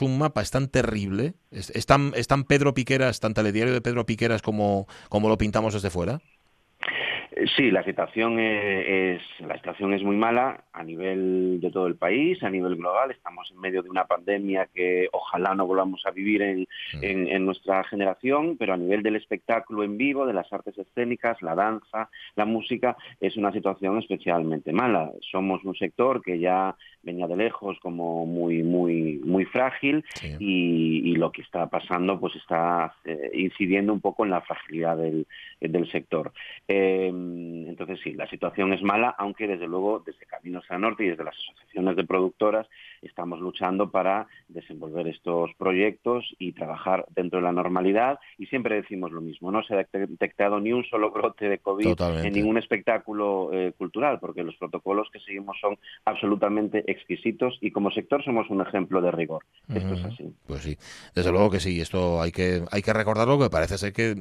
[0.00, 4.06] un mapa, es tan terrible, es, tan, es tan Pedro Piqueras, tan telediario de Pedro
[4.06, 6.20] Piqueras como, como lo pintamos desde fuera.
[7.56, 12.42] Sí, la situación es, la situación es muy mala a nivel de todo el país,
[12.42, 13.12] a nivel global.
[13.12, 16.66] Estamos en medio de una pandemia que ojalá no volvamos a vivir en,
[17.00, 21.54] en, nuestra generación, pero a nivel del espectáculo en vivo, de las artes escénicas, la
[21.54, 25.12] danza, la música, es una situación especialmente mala.
[25.30, 30.04] Somos un sector que ya venía de lejos como muy muy muy frágil
[30.40, 35.26] y, lo que está pasando pues está eh, incidiendo un poco en la fragilidad del,
[35.60, 36.32] del sector.
[36.68, 37.10] Eh,
[37.68, 41.24] entonces sí, la situación es mala, aunque desde luego desde Caminos al Norte y desde
[41.24, 42.66] las asociaciones de productoras
[43.02, 49.12] estamos luchando para desenvolver estos proyectos y trabajar dentro de la normalidad y siempre decimos
[49.12, 53.50] lo mismo, no se ha detectado ni un solo brote de COVID en ningún espectáculo
[53.52, 58.60] eh, cultural, porque los protocolos que seguimos son absolutamente exquisitos y como sector somos un
[58.60, 59.44] ejemplo de rigor.
[59.68, 60.32] Esto es así.
[60.46, 60.76] Pues sí,
[61.14, 64.14] desde luego que sí, esto hay que, hay que recordarlo, que parece ser que,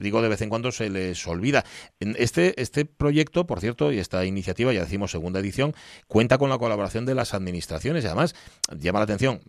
[0.00, 1.64] digo, de vez en cuando se les olvida.
[2.00, 5.74] Este, este proyecto, por cierto, y esta iniciativa, ya decimos segunda edición,
[6.06, 8.34] cuenta con la colaboración de las administraciones además
[8.78, 9.40] llama la atención,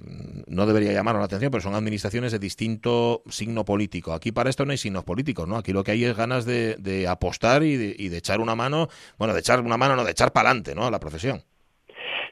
[0.48, 4.14] no debería llamar la atención, pero son administraciones de distinto signo político.
[4.14, 5.58] Aquí para esto no hay signos políticos, ¿no?
[5.58, 8.90] Aquí lo que hay es ganas de, apostar y de, y de echar una mano,
[9.18, 10.86] bueno, de echar una mano, no, de echar para adelante, ¿no?
[10.86, 11.44] A la profesión.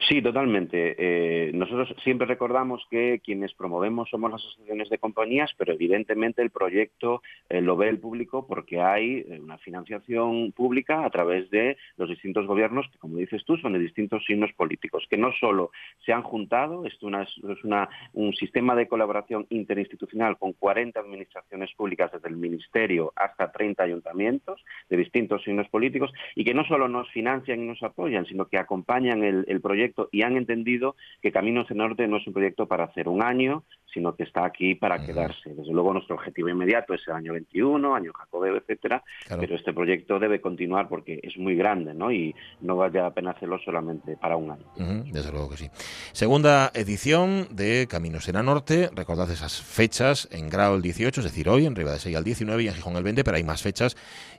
[0.08, 0.95] Sí, totalmente.
[0.97, 6.49] Eh, nosotros siempre recordamos que quienes promovemos somos las asociaciones de compañías, pero evidentemente el
[6.49, 11.77] proyecto eh, lo ve el público porque hay eh, una financiación pública a través de
[11.97, 15.71] los distintos gobiernos que, como dices tú, son de distintos signos políticos, que no solo
[16.05, 22.12] se han juntado, esto es una, un sistema de colaboración interinstitucional con 40 administraciones públicas
[22.12, 27.10] desde el Ministerio hasta 30 ayuntamientos de distintos signos políticos y que no solo nos
[27.12, 31.69] financian y nos apoyan, sino que acompañan el proyecto proyecto y han entendido que Caminos
[31.71, 33.63] en Norte no es un proyecto para hacer un año,
[33.95, 35.53] sino que está aquí para quedarse.
[35.53, 40.19] Desde luego nuestro objetivo inmediato es el año 21, año Jacobeo, etcétera, pero este proyecto
[40.19, 42.11] debe continuar porque es muy grande, ¿no?
[42.11, 44.65] Y no vale la pena hacerlo solamente para un año.
[45.11, 45.69] desde luego que sí.
[46.11, 51.47] Segunda edición de Caminos en Norte, recordad esas fechas en Grau el 18, es decir,
[51.47, 53.95] hoy en Ribadesella el 19 y en Gijón el 20, pero hay más fechas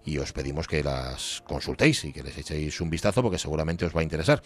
[0.07, 3.95] y os pedimos que las consultéis y que les echéis un vistazo porque seguramente os
[3.95, 4.41] va a interesar.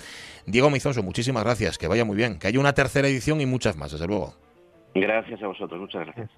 [0.46, 3.76] Diego Mizoso, muchísimas gracias, que vaya muy bien, que haya una tercera edición y muchas
[3.76, 4.34] más, desde luego.
[4.94, 6.30] Gracias a vosotros, muchas gracias.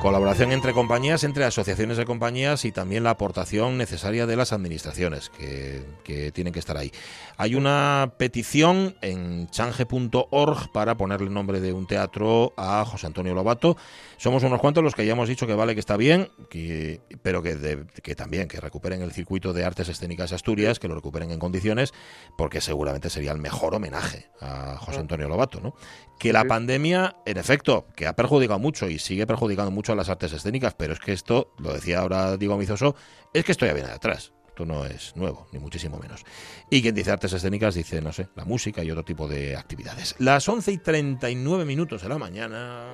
[0.00, 5.28] Colaboración entre compañías, entre asociaciones de compañías y también la aportación necesaria de las administraciones
[5.28, 6.90] que, que tienen que estar ahí.
[7.36, 13.34] Hay una petición en change.org para ponerle el nombre de un teatro a José Antonio
[13.34, 13.76] Lobato.
[14.16, 17.42] Somos unos cuantos los que ya hemos dicho que vale que está bien, que, pero
[17.42, 21.38] que, que también que recuperen el circuito de artes escénicas Asturias, que lo recuperen en
[21.38, 21.92] condiciones,
[22.38, 25.60] porque seguramente sería el mejor homenaje a José Antonio Lobato.
[25.60, 25.74] ¿no?
[26.18, 30.08] Que la pandemia, en efecto, que ha perjudicado mucho y sigue perjudicando mucho a las
[30.08, 32.94] artes escénicas, pero es que esto, lo decía ahora Diego Mizoso,
[33.32, 34.32] es que esto ya viene de atrás.
[34.48, 36.24] Esto no es nuevo, ni muchísimo menos.
[36.68, 40.14] Y quien dice artes escénicas dice, no sé, la música y otro tipo de actividades.
[40.18, 42.86] Las 11 y 39 minutos de la mañana.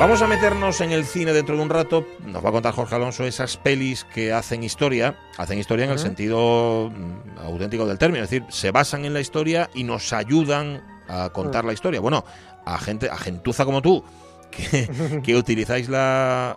[0.00, 2.06] Vamos a meternos en el cine dentro de un rato.
[2.24, 5.18] Nos va a contar Jorge Alonso esas pelis que hacen historia.
[5.36, 8.24] Hacen historia en el sentido mm, auténtico del término.
[8.24, 12.00] Es decir, se basan en la historia y nos ayudan a contar la historia.
[12.00, 12.24] Bueno,
[12.64, 14.02] a gente, a gentuza como tú,
[14.50, 16.56] que, utilizáis la,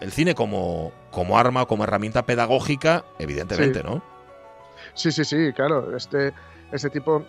[0.00, 4.02] el cine como, como arma, como herramienta pedagógica, evidentemente, ¿no?
[4.94, 5.96] Sí, sí, sí, claro.
[5.96, 6.32] Este,
[6.72, 7.24] este tipo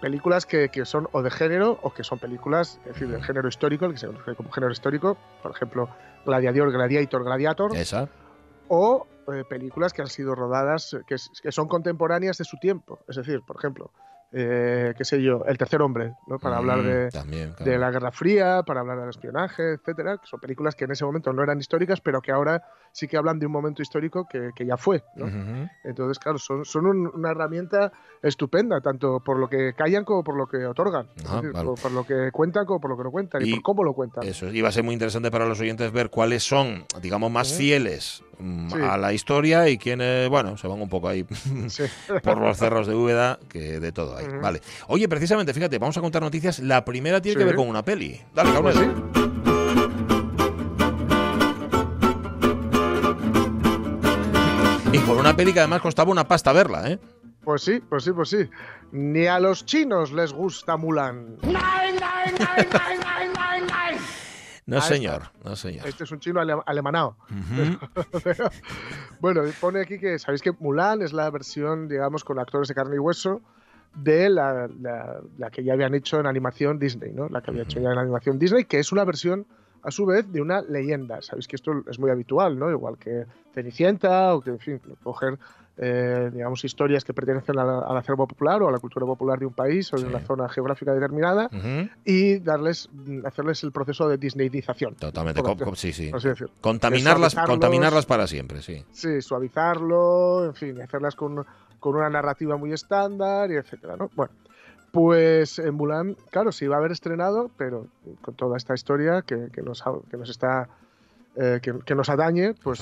[0.00, 3.48] películas que, que, son o de género o que son películas, es decir, del género
[3.48, 5.88] histórico, que se conoce como género histórico, por ejemplo,
[6.26, 7.76] Gladiador, Gladiator, Gladiator.
[7.76, 8.08] Esa.
[8.68, 12.98] O eh, películas que han sido rodadas, que, que, son contemporáneas de su tiempo.
[13.08, 13.92] Es decir, por ejemplo,
[14.32, 16.38] eh, qué sé yo, El tercer hombre, ¿no?
[16.38, 20.40] para hablar mm, de, de, la Guerra Fría, para hablar del espionaje, etcétera, que son
[20.40, 23.46] películas que en ese momento no eran históricas, pero que ahora sí que hablan de
[23.46, 25.02] un momento histórico que, que ya fue.
[25.16, 25.26] ¿no?
[25.84, 27.92] Entonces, claro, son, son una herramienta
[28.22, 32.30] estupenda, tanto por lo que callan como por lo que otorgan, ah, por, lo que
[32.32, 34.24] cuentan como por lo que no cuentan y, por cómo lo cuentan.
[34.24, 37.52] Eso, y va a ser muy interesante para los oyentes ver cuáles son, digamos, más
[37.52, 41.24] fieles mm, a la historia y quienes, bueno, se van un poco ahí
[42.22, 44.26] por los cerros de Úbeda, que de todo hay.
[44.40, 44.60] Vale.
[44.88, 46.58] Oye, precisamente, fíjate, vamos a contar noticias.
[46.58, 48.20] La primera tiene que ver con una peli.
[48.34, 48.76] Dale, pues
[54.92, 56.98] Y con una peli que además costaba una pasta verla, ¿eh?
[57.44, 58.48] Pues sí, pues sí, pues sí.
[58.92, 61.38] Ni a los chinos les gusta Mulan.
[64.64, 65.86] No, señor, no, señor.
[65.86, 67.16] Este es un chino alemanado.
[69.20, 72.96] bueno, pone aquí que sabéis que Mulan es la versión, digamos, con actores de carne
[72.96, 73.42] y hueso
[73.94, 74.68] de la,
[75.50, 77.28] que ya habían hecho en animación Disney, ¿no?
[77.28, 79.46] La que había hecho ya en animación Disney, que es una versión
[79.82, 81.20] a su vez de una leyenda.
[81.22, 82.70] Sabéis que esto es muy habitual, ¿no?
[82.70, 85.38] Igual que Cenicienta o que, en fin, coger
[85.78, 89.54] eh, digamos, historias que pertenecen al acervo popular o a la cultura popular de un
[89.54, 91.48] país o de una zona geográfica determinada
[92.04, 92.90] y darles,
[93.24, 94.94] hacerles el proceso de disneyización.
[94.96, 95.42] Totalmente,
[95.74, 96.10] sí, sí.
[96.60, 98.84] Contaminarlas, contaminarlas para siempre, sí.
[98.92, 101.44] Sí, suavizarlo, en fin, hacerlas con,
[101.80, 104.10] con una narrativa muy estándar y etcétera, ¿no?
[104.14, 104.32] Bueno,
[104.90, 107.86] pues en Mulan, claro, se iba a haber estrenado, pero
[108.20, 110.68] con toda esta historia que, que, nos, que nos está
[111.34, 112.80] eh, que, nos atañe, pues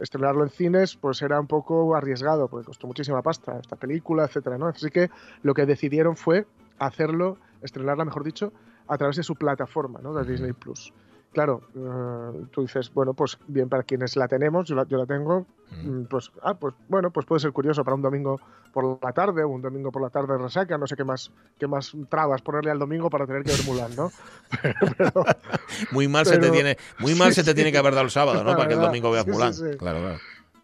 [0.00, 4.58] estrenarlo en cines pues era un poco arriesgado, porque costó muchísima pasta esta película, etcétera,
[4.58, 4.68] ¿no?
[4.68, 5.10] Así que
[5.42, 6.46] lo que decidieron fue
[6.78, 8.52] hacerlo, estrenarla, mejor dicho,
[8.86, 10.14] a través de su plataforma, ¿no?
[10.14, 10.92] De Disney Plus.
[11.32, 15.06] Claro, eh, tú dices, bueno, pues bien para quienes la tenemos, yo la, yo la
[15.06, 15.46] tengo,
[15.82, 18.40] mm, pues, ah, pues bueno, pues puede ser curioso para un domingo
[18.72, 21.30] por la tarde o un domingo por la tarde de resaca, no sé qué más,
[21.56, 24.10] qué más trabas ponerle al domingo para tener que ver Mulan, ¿no?
[25.92, 28.42] muy mal se te tiene, muy mal se te tiene que haber dado el sábado,
[28.42, 28.56] ¿no?
[28.56, 29.52] para que el domingo veas Mulan.
[29.78, 30.18] Claro, claro.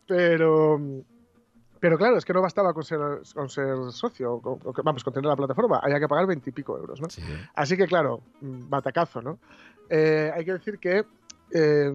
[0.09, 0.81] Pero
[1.87, 2.99] pero claro, es que no bastaba con ser,
[3.33, 7.07] con ser socio, o, vamos, con tener la plataforma, había que pagar veintipico euros, ¿no?
[7.55, 9.39] Así que claro, mm, batacazo, ¿no?
[9.89, 11.05] Eh, hay que decir que
[11.53, 11.93] eh,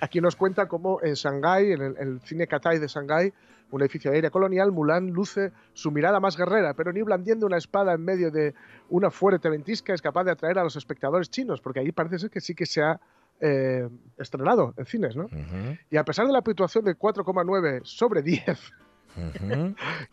[0.00, 3.32] aquí nos cuenta cómo en Shanghái, en el, cine Katai de Shanghái,
[3.70, 7.58] un edificio de aire colonial, Mulan luce su mirada más guerrera, pero ni blandiendo una
[7.58, 8.54] espada en medio de
[8.88, 12.30] una fuerte ventisca es capaz de atraer a los espectadores chinos, porque ahí parece ser
[12.30, 12.98] que sí que se ha
[13.38, 15.28] eh, estrenado en cines, ¿no?
[15.90, 18.72] Y a pesar de la puntuación de 4,9 sobre 10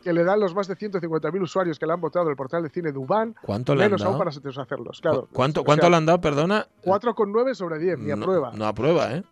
[0.02, 2.70] que le dan los más de 150.000 usuarios que le han votado el portal de
[2.70, 3.34] cine Dubán.
[3.42, 5.00] ¿Cuánto menos aún para satisfacerlos.
[5.00, 5.28] Claro.
[5.32, 6.66] ¿Cuánto, cuánto le han dado, perdona?
[6.84, 8.52] 4,9 sobre 10, ni no, aprueba.
[8.54, 9.22] No aprueba, ¿eh?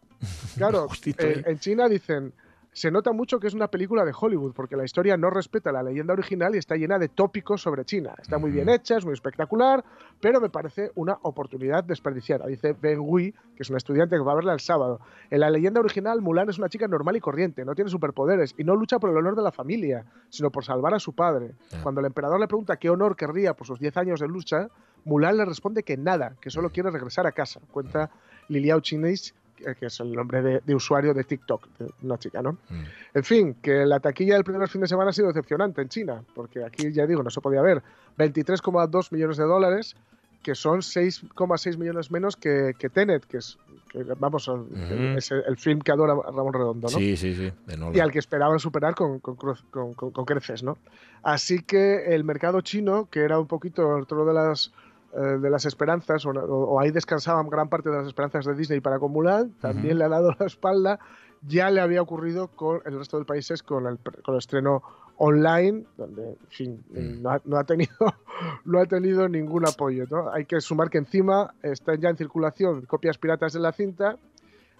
[0.57, 1.53] Claro, eh, ahí.
[1.53, 2.33] en China dicen,
[2.73, 5.83] se nota mucho que es una película de Hollywood, porque la historia no respeta la
[5.83, 8.15] leyenda original y está llena de tópicos sobre China.
[8.21, 9.85] Está muy bien hecha, es muy espectacular,
[10.21, 12.47] pero me parece una oportunidad desperdiciada.
[12.47, 15.01] Dice Ben Hui, que es una estudiante que va a verla el sábado.
[15.31, 18.65] En la leyenda original, Mulan es una chica normal y corriente, no tiene superpoderes y
[18.65, 21.55] no lucha por el honor de la familia, sino por salvar a su padre.
[21.73, 21.81] Ah.
[21.83, 24.69] Cuando el emperador le pregunta qué honor querría por sus 10 años de lucha,
[25.05, 27.61] Mulan le responde que nada, que solo quiere regresar a casa.
[27.71, 28.11] Cuenta
[28.49, 29.35] Liliao Chinese,
[29.79, 32.53] que es el nombre de, de usuario de TikTok, de una chica, ¿no?
[32.69, 32.85] Mm.
[33.15, 36.23] En fin, que la taquilla del primer fin de semana ha sido decepcionante en China,
[36.35, 37.83] porque aquí ya digo, no se podía ver
[38.19, 39.95] 23,2 millones de dólares,
[40.43, 43.59] que son 6,6 millones menos que, que Tenet, que es,
[43.93, 45.17] que, vamos, el, Ujú.
[45.19, 46.99] es el, el film que adora Ramón Redondo, ¿no?
[46.99, 47.53] Sí, sí, sí.
[47.67, 50.79] de y al que esperaban superar con, con, cruz- con- con- creces, ¿no?
[51.23, 54.73] Así que el mercado chino, que era un poquito otro de las
[55.21, 58.99] de las esperanzas, o, o- ahí descansaban gran parte de las esperanzas de Disney para
[58.99, 60.99] con Mulan, también le ha dado la espalda.
[61.47, 64.83] Ya le había ocurrido con el resto de países con el, con el estreno
[65.17, 67.23] online, donde, en fin, Mm.
[67.23, 67.93] no, ha, no ha tenido,
[68.65, 70.07] no ha tenido ningún apoyo.
[70.11, 70.31] ¿no?
[70.33, 74.17] Hay que sumar que encima están ya en circulación copias piratas de la cinta,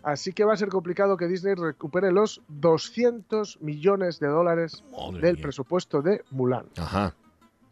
[0.05, 5.21] así que va a ser complicado que Disney recupere los 200 millones de dólares Madre
[5.21, 5.43] del mía.
[5.43, 6.67] presupuesto de Mulan.
[6.77, 7.15] Ajá.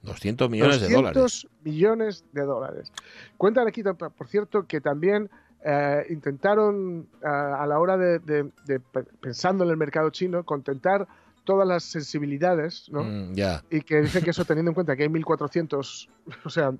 [0.02, 1.46] 200 millones de 200 dólares.
[1.62, 2.92] millones de dólares.
[3.36, 5.30] Cuentan aquí, por cierto, que también
[5.64, 10.42] eh, intentaron, eh, a la hora de, de- de pe- pensando en el mercado chino,
[10.44, 11.06] contentar
[11.44, 13.04] todas las sensibilidades, ¿no?
[13.04, 13.62] Mm, ya.
[13.70, 16.08] Y que dicen que eso, teniendo en cuenta que hay 1.400,
[16.44, 16.72] o sea,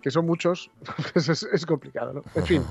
[0.00, 0.70] que son muchos,
[1.12, 2.22] pues es, es complicado, ¿no?
[2.34, 2.62] En fin,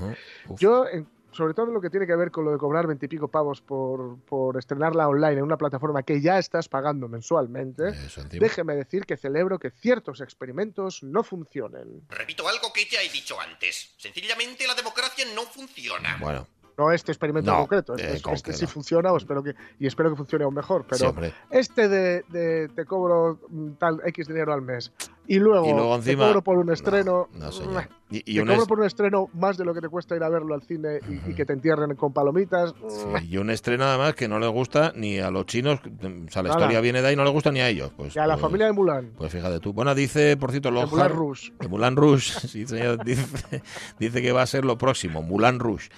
[0.58, 3.28] yo, en- sobre todo en lo que tiene que ver con lo de cobrar veintipico
[3.28, 8.42] pavos por, por estrenarla online en una plataforma que ya estás pagando mensualmente, Eso encima.
[8.42, 12.02] déjeme decir que celebro que ciertos experimentos no funcionen.
[12.08, 13.94] Repito algo que ya he dicho antes.
[13.96, 16.16] Sencillamente la democracia no funciona.
[16.20, 16.46] Bueno,
[16.80, 18.58] No este experimento No, en concreto, eh, este, este concreto.
[18.58, 22.24] sí funciona o espero que, y espero que funcione aún mejor, pero sí, este de,
[22.28, 24.92] de te cobro mm, tal X dinero al mes
[25.26, 27.88] y luego, Y luego encima- te cobro por un estreno, No, no, señor.
[28.10, 30.16] Y, y te un cobro es- por un estreno más de lo que te cuesta
[30.16, 32.74] ir a verlo al cine y, que te entierren con palomitas.
[32.88, 35.78] sí, y un estreno además que no le gusta ni a los chinos.
[35.84, 36.60] O sea, la Nada.
[36.60, 37.92] historia viene de ahí no le gusta ni a ellos.
[37.96, 39.72] Pues, Y a la pues- familia de Mulan, Pues fíjate tú.
[39.72, 41.50] Bueno, dice, por cierto, Lockhart- Mulan Rush.
[41.68, 43.62] Mulan Rouge, sí, señor, dice,
[44.00, 45.90] dice que va a ser lo próximo, Mulan Rouge.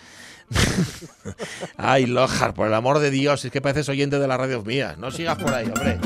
[1.77, 4.95] Ay, Lockhart, por el amor de Dios, es que pareces oyente de la radio mía.
[4.99, 5.99] No sigas por ahí, hombre.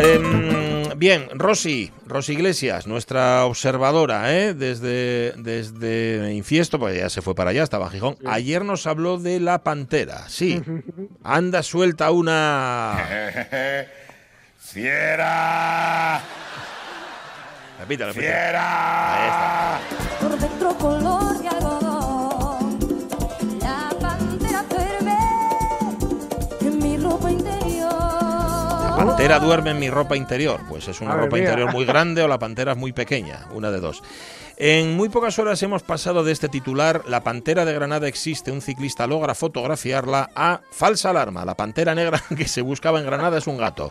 [0.00, 4.54] Em, bien, Rosy, Rosy Iglesias, nuestra observadora, ¿eh?
[4.54, 8.16] desde, desde Infiesto, pues ya se fue para allá, estaba en Gijón.
[8.26, 10.62] Ayer nos habló de la pantera, sí.
[11.24, 12.96] Anda suelta una.
[14.58, 16.20] ¡Fiera!
[17.80, 18.12] Repítalo, repítalo.
[18.12, 19.14] ¡Fiera!
[19.14, 19.80] Ahí está.
[20.20, 21.37] por dentro color
[28.98, 30.60] pantera duerme en mi ropa interior.
[30.68, 31.44] Pues es una Madre ropa mía.
[31.44, 34.02] interior muy grande o la pantera es muy pequeña, una de dos.
[34.56, 38.60] En muy pocas horas hemos pasado de este titular, La pantera de Granada existe, un
[38.60, 43.46] ciclista logra fotografiarla, a falsa alarma, la pantera negra que se buscaba en Granada es
[43.46, 43.88] un gato.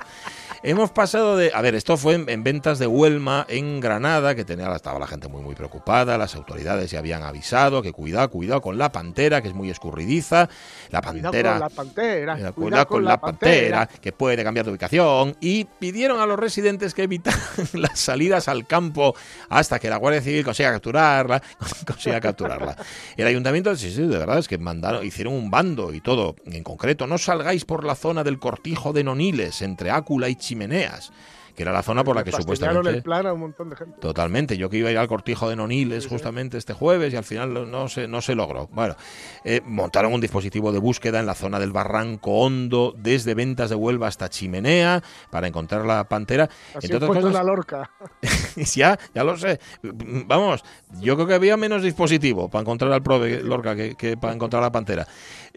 [0.64, 1.52] Hemos pasado de.
[1.54, 5.08] A ver, esto fue en, en ventas de Huelma, en Granada, que tenía, estaba la
[5.08, 6.18] gente muy, muy preocupada.
[6.18, 10.50] Las autoridades ya habían avisado que cuidado, cuidado con la pantera, que es muy escurridiza.
[10.90, 11.52] La Cuidado pantera.
[11.52, 12.52] con la pantera.
[12.54, 15.36] Cuidado con la pantera, que puede cambiar de ubicación.
[15.40, 17.40] Y pidieron a los residentes que evitaran
[17.74, 19.16] las salidas al campo
[19.50, 21.42] hasta que la Guardia Civil consiga capturarla.
[21.86, 22.76] consiga capturarla.
[23.16, 26.36] El ayuntamiento, sí, sí, de verdad, es que mandaron, hicieron un bando y todo.
[26.46, 31.12] En concreto, no salgáis por la zona del cortijo de Noniles, entre Ácula y Chimeneas,
[31.56, 32.90] que era la zona por la que supuestamente.
[32.92, 34.00] el plan a un montón de gente.
[34.00, 37.24] Totalmente, yo que iba a ir al cortijo de Noniles justamente este jueves y al
[37.24, 38.68] final no- se, no se logró.
[38.72, 38.96] Bueno,
[39.44, 43.76] eh, montaron un dispositivo de búsqueda en la zona del Barranco Hondo, desde Ventas de
[43.76, 46.44] Huelva hasta Chimenea, para encontrar la pantera.
[46.76, 47.90] Así Entre otras cosas, una lorca.
[48.76, 49.60] ya, ya lo sé.
[49.82, 50.64] Vamos,
[51.02, 54.62] yo creo que había menos dispositivo para encontrar al prove Lorca que, que para encontrar
[54.62, 55.08] la pantera.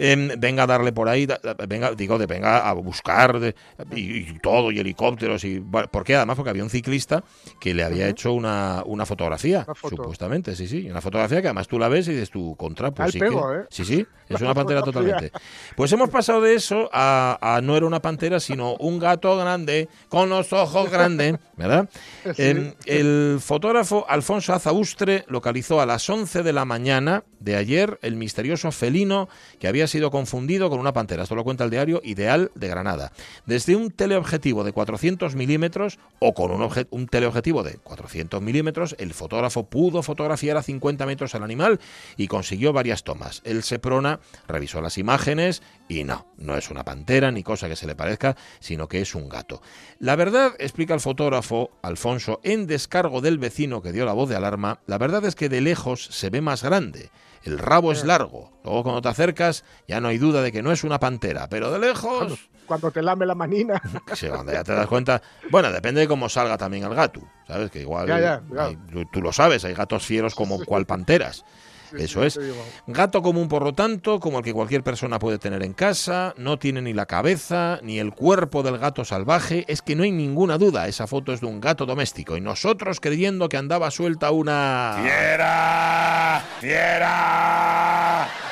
[0.03, 1.39] Em, venga a darle por ahí, da-
[1.69, 3.55] venga, digo, de venga a buscar de-
[3.95, 5.45] y, y todo, y helicópteros.
[5.45, 6.17] y ¿Por qué?
[6.17, 7.23] Además, porque había un ciclista
[7.61, 9.97] que le había hecho una, una fotografía, Una foto.
[9.97, 10.89] supuestamente, sí, sí.
[10.91, 13.51] Una fotografía que además tú la ves y dices tú, contra, pues Al sí pego,
[13.51, 13.63] que- ¿eh?
[13.69, 15.33] Sí, sí, es una pantera totalmente.
[15.77, 19.89] Pues hemos pasado de eso a, a no era una pantera, sino un gato grande,
[20.09, 21.91] con los ojos grandes, ¿verdad?
[22.35, 22.43] Sí.
[22.43, 28.17] Em, el fotógrafo Alfonso Azaustre localizó a las 11 de la mañana de ayer el
[28.17, 29.29] misterioso felino
[29.59, 31.25] que había sido confundido con una pantera.
[31.25, 33.13] Esto lo cuenta el diario Ideal de Granada.
[33.45, 39.13] Desde un teleobjetivo de 400 milímetros, o con un, un teleobjetivo de 400 milímetros, el
[39.13, 41.81] fotógrafo pudo fotografiar a 50 metros al animal
[42.17, 43.43] y consiguió varias tomas.
[43.45, 47.87] El Seprona revisó las imágenes y no, no es una pantera ni cosa que se
[47.87, 49.61] le parezca, sino que es un gato.
[49.99, 54.37] La verdad, explica el fotógrafo Alfonso, en descargo del vecino que dio la voz de
[54.37, 57.11] alarma, la verdad es que de lejos se ve más grande.
[57.45, 58.51] El rabo es largo.
[58.65, 61.71] Luego cuando te acercas ya no hay duda de que no es una pantera, pero
[61.71, 62.49] de lejos...
[62.67, 63.83] Cuando te lame la manina.
[64.15, 65.21] Sí, cuando ya te das cuenta.
[65.51, 67.21] Bueno, depende de cómo salga también el gato.
[67.47, 67.71] ¿Sabes?
[67.71, 68.07] Que igual.
[68.07, 68.65] Ya, ya, ya.
[68.67, 71.45] hay- tú, tú lo sabes, hay gatos fieros como cual panteras.
[71.99, 72.39] Eso es.
[72.87, 76.59] Gato común, por lo tanto, como el que cualquier persona puede tener en casa, no
[76.59, 79.65] tiene ni la cabeza ni el cuerpo del gato salvaje.
[79.69, 82.37] Es que no hay ninguna duda, esa foto es de un gato doméstico.
[82.37, 84.99] Y nosotros creyendo que andaba suelta una.
[85.03, 86.45] ¡Fiera!
[86.61, 88.50] ¡Fiera!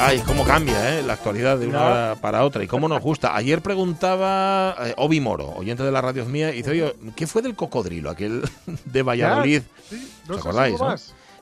[0.00, 1.02] Ay, cómo cambia ¿eh?
[1.02, 3.34] la actualidad de una hora para otra y cómo nos gusta.
[3.34, 7.42] Ayer preguntaba eh, Obi Moro, oyente de la radio mía, y dice, oye, ¿qué fue
[7.42, 8.42] del cocodrilo aquel
[8.84, 9.62] de Valladolid?
[9.90, 10.80] Sí, ¿Os no si acordáis?
[10.80, 10.96] no?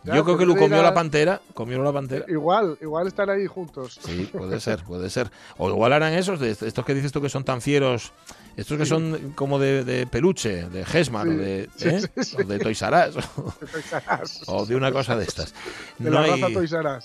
[0.04, 1.40] Ya, Yo creo que lo comió la pantera.
[1.52, 2.24] Comió la pantera.
[2.28, 3.98] Igual, igual están ahí juntos.
[4.02, 5.30] Sí, puede ser, puede ser.
[5.59, 8.12] O igual eran esos, de estos que dices tú que son tan fieros,
[8.57, 12.09] estos que son como de, de peluche, de Gesman, Sí, o de, ¿eh?
[12.38, 15.54] o de Toys R Us, o de una cosa de estas.
[15.98, 16.42] De No la hay,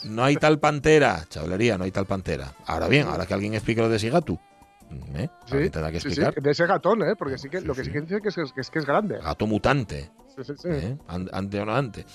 [0.05, 2.53] no hay tal pantera, chavalería, no hay tal pantera.
[2.65, 4.39] Ahora bien, ahora que alguien explique lo de Sigatu,
[5.15, 5.29] ¿eh?
[5.45, 6.33] Sí, Alguien tendrá que sí, explicar.
[6.35, 7.15] de ese gatón, ¿eh?
[7.17, 8.85] Porque sí que Sí, lo que sí que dice que es, que es que es
[8.85, 9.19] grande.
[9.19, 10.11] Gato mutante.
[10.35, 10.67] Sí, sí, sí.
[10.69, 10.97] ¿eh?
[11.07, 12.05] An- Ante o no ante.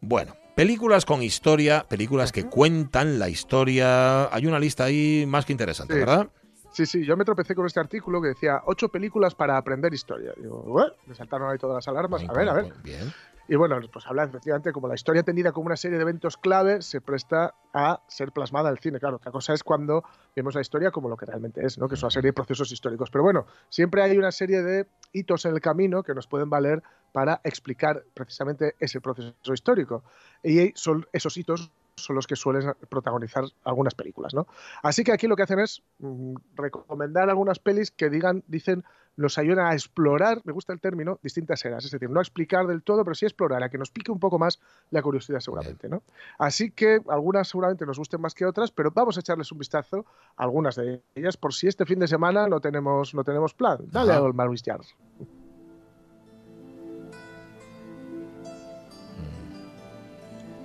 [0.00, 4.32] Bueno, películas con historia, películas que cuentan la historia.
[4.34, 5.94] Hay una lista ahí más que interesante.
[5.94, 6.28] ¿verdad?
[6.74, 10.32] Sí, sí, yo me tropecé con este artículo que decía ocho películas para aprender historia.
[10.36, 12.24] Digo, "Ué", me saltaron ahí todas las alarmas.
[12.28, 12.66] A ver, a ver.
[12.82, 13.12] Bien.
[13.46, 16.82] Y bueno, pues habla efectivamente como la historia entendida como una serie de eventos clave
[16.82, 18.98] se presta a ser plasmada al cine.
[18.98, 20.02] Claro, otra cosa es cuando
[20.34, 21.86] vemos la historia como lo que realmente es, ¿no?
[21.86, 23.10] que es una serie de procesos históricos.
[23.10, 26.82] Pero bueno, siempre hay una serie de hitos en el camino que nos pueden valer
[27.12, 30.02] para explicar precisamente ese proceso histórico.
[30.42, 34.46] Y son esos hitos son los que suelen protagonizar algunas películas, ¿no?
[34.82, 38.84] Así que aquí lo que hacen es mm, recomendar algunas pelis que digan, dicen,
[39.16, 42.66] nos ayudan a explorar, me gusta el término, distintas eras, es decir, no a explicar
[42.66, 45.88] del todo, pero sí explorar, a que nos pique un poco más la curiosidad seguramente,
[45.88, 46.02] ¿no?
[46.38, 50.04] Así que algunas seguramente nos gusten más que otras, pero vamos a echarles un vistazo
[50.36, 53.78] a algunas de ellas por si este fin de semana no tenemos, no tenemos plan.
[53.86, 54.20] Dale Ajá.
[54.20, 54.34] a Old.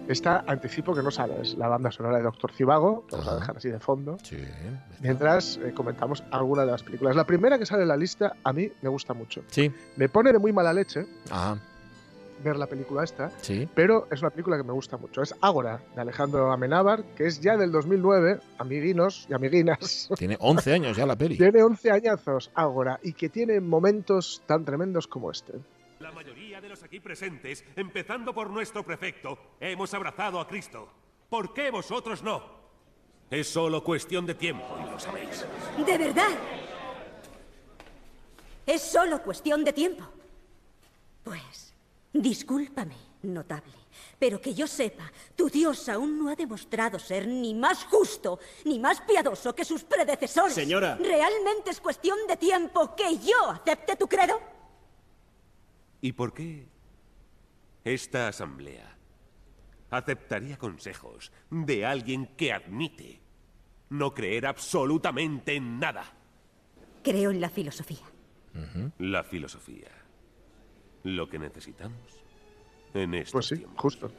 [0.09, 3.57] Esta anticipo que no sabes, la banda sonora de Doctor Cibago, que vamos a dejar
[3.57, 4.37] así de fondo, Sí.
[5.01, 7.15] mientras eh, comentamos alguna de las películas.
[7.15, 9.43] La primera que sale en la lista a mí me gusta mucho.
[9.51, 9.71] Sí.
[9.97, 11.59] Me pone de muy mala leche Ajá.
[12.43, 13.69] ver la película esta, Sí.
[13.75, 15.21] pero es una película que me gusta mucho.
[15.21, 20.09] Es Ágora, de Alejandro Amenábar, que es ya del 2009, amiguinos y amiguinas.
[20.17, 21.37] Tiene 11 años ya la peli.
[21.37, 25.53] Tiene 11 añazos, Ágora, y que tiene momentos tan tremendos como este.
[26.69, 30.87] De los aquí presentes, empezando por nuestro prefecto, hemos abrazado a Cristo.
[31.27, 32.43] ¿Por qué vosotros no?
[33.31, 35.47] Es solo cuestión de tiempo, y lo sabéis.
[35.83, 36.29] ¿De verdad?
[38.67, 40.03] Es solo cuestión de tiempo.
[41.23, 41.73] Pues,
[42.13, 43.73] discúlpame, notable,
[44.19, 48.77] pero que yo sepa, tu Dios aún no ha demostrado ser ni más justo ni
[48.77, 50.53] más piadoso que sus predecesores.
[50.53, 50.97] Señora.
[50.97, 54.58] ¿Realmente es cuestión de tiempo que yo acepte tu credo?
[56.01, 56.67] ¿Y por qué
[57.83, 58.97] esta asamblea
[59.89, 63.21] aceptaría consejos de alguien que admite
[63.89, 66.05] no creer absolutamente en nada?
[67.03, 68.05] Creo en la filosofía.
[68.97, 69.89] La filosofía.
[71.03, 72.23] Lo que necesitamos
[72.93, 74.11] en estos Pues sí, justo.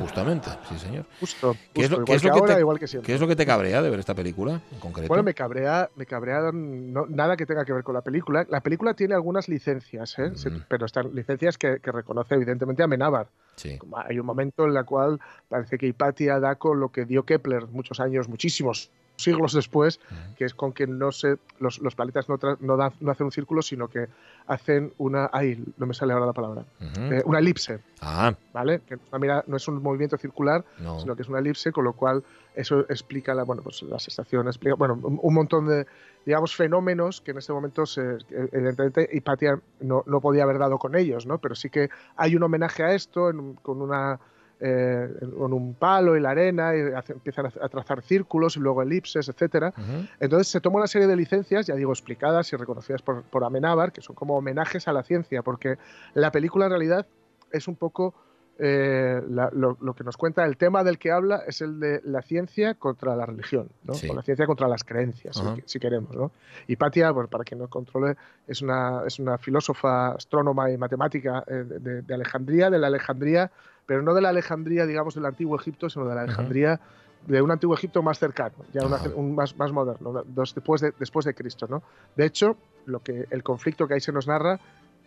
[0.00, 1.04] Justamente, sí, señor.
[1.20, 1.54] Justo.
[1.72, 3.06] ¿Qué es lo, qué es que lo que ahora, te, igual que siempre.
[3.06, 5.08] qué es lo que te cabrea de ver esta película en concreto?
[5.08, 8.46] Bueno, me cabrea, me cabrea no- nada que tenga que ver con la película.
[8.50, 10.32] La película tiene algunas licencias, ¿eh?
[10.68, 13.28] Pero están licencias que, que reconoce evidentemente Amenábar.
[13.56, 13.78] Sí.
[14.08, 17.66] Hay un momento en el cual parece que Hipatia da con lo que dio Kepler
[17.68, 19.98] muchos años, muchísimos siglos después,
[20.36, 23.32] que es con que no se, los, los planetas no, no, dan- no hacen un
[23.32, 24.06] círculo, sino que
[24.46, 25.28] hacen una...
[25.32, 26.64] Ay, no me sale ahora la palabra.
[26.80, 27.80] Eh, una elipse.
[28.00, 28.80] Ah, ¿vale?
[28.86, 31.00] Que mira, no es un movimiento circular, No.
[31.00, 32.22] sino que es una elipse, con lo cual
[32.54, 35.86] eso explica la, bueno, pues las estaciones, explica, bueno, un, un montón de,
[36.24, 40.94] digamos, fenómenos que en este momento, se, evidentemente, Hipatia no, no podía haber dado con
[40.94, 41.38] ellos, ¿no?
[41.38, 44.18] Pero sí que hay un homenaje a esto en con una
[44.60, 48.82] eh, con un palo y la arena y hace- empiezan a, trazar círculos y luego
[48.82, 49.72] elipses, etcétera.
[50.18, 53.92] Entonces se toma una serie de licencias, ya digo, explicadas y reconocidas por, por Amenábar,
[53.92, 55.76] que son como homenajes a la ciencia, porque
[56.14, 57.06] la película en realidad
[57.52, 58.14] es un poco
[58.58, 62.00] eh, la- lo, lo que nos cuenta, el tema del que habla es el de
[62.04, 63.92] la ciencia contra la religión, ¿no?
[63.92, 64.08] Sí.
[64.08, 65.36] o la ciencia contra las creencias,
[65.66, 66.16] si- queremos.
[66.16, 66.32] ¿no?
[66.66, 71.44] Y Patia, bueno, para quien no controle, es una, es una filósofa, astrónoma y matemática
[71.46, 73.50] eh, de, de Alejandría, de la Alejandría,
[73.86, 76.80] pero no de la Alejandría, digamos, del antiguo Egipto, sino de la Alejandría
[77.26, 80.22] de un antiguo Egipto más cercano, ya una- un más, más moderno, ¿no?
[80.24, 81.66] Dos- después, de, después de Cristo.
[81.68, 81.82] ¿no?
[82.14, 84.60] De hecho, lo que, el conflicto que ahí se nos narra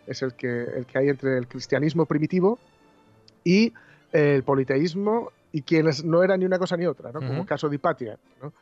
[0.06, 2.58] es el que, el que hay entre el cristianismo primitivo
[3.44, 3.72] y
[4.12, 7.20] el politeísmo y quienes no eran ni una cosa ni otra, ¿no?
[7.20, 7.40] como Ujú.
[7.42, 8.18] el caso de Hipatia.
[8.42, 8.52] ¿no?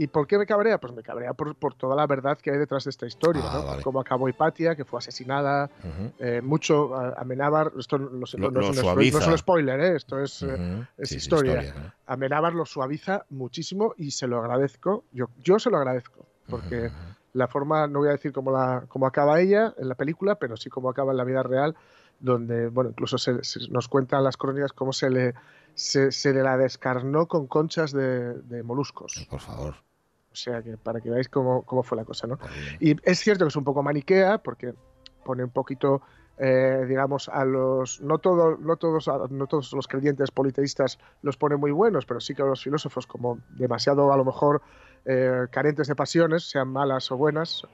[0.00, 0.78] ¿Y por qué me cabrea?
[0.78, 3.54] Pues me cabrea por, por toda la verdad que hay detrás de esta historia, Ah,
[3.56, 3.64] ¿no?
[3.64, 3.82] vale.
[3.82, 5.68] Cómo acabó Hipatia, que fue asesinada,
[6.20, 9.96] eh, mucho Amenábar, esto no, Lo- no es un- no es un spoiler, ¿eh?
[9.96, 10.56] esto es, eh,
[10.96, 11.62] es Sí, historia.
[11.62, 11.92] historia, ¿no?
[12.06, 16.92] Amenábar lo suaviza muchísimo y se lo agradezco, yo, yo se lo agradezco, porque
[17.32, 20.56] la forma, no voy a decir cómo, la, cómo acaba ella en la película, pero
[20.56, 21.74] sí cómo acaba en la vida real,
[22.20, 25.34] donde, bueno, incluso se, se nos cuentan las crónicas cómo se le,
[25.74, 29.26] se, se le la descarnó con conchas de, de moluscos.
[29.28, 29.74] Por favor.
[30.32, 32.38] O sea, que para que veáis cómo, cómo fue la cosa, ¿no?
[32.80, 34.74] Y es cierto que es un poco maniquea, porque
[35.24, 36.02] pone un poquito,
[36.38, 38.00] eh, digamos, a los.
[38.00, 42.34] No, todo, no, todos, no todos los creyentes politeístas los pone muy buenos, pero sí
[42.34, 44.62] que a los filósofos, como demasiado, a lo mejor,
[45.04, 47.66] eh, carentes de pasiones, sean malas o buenas,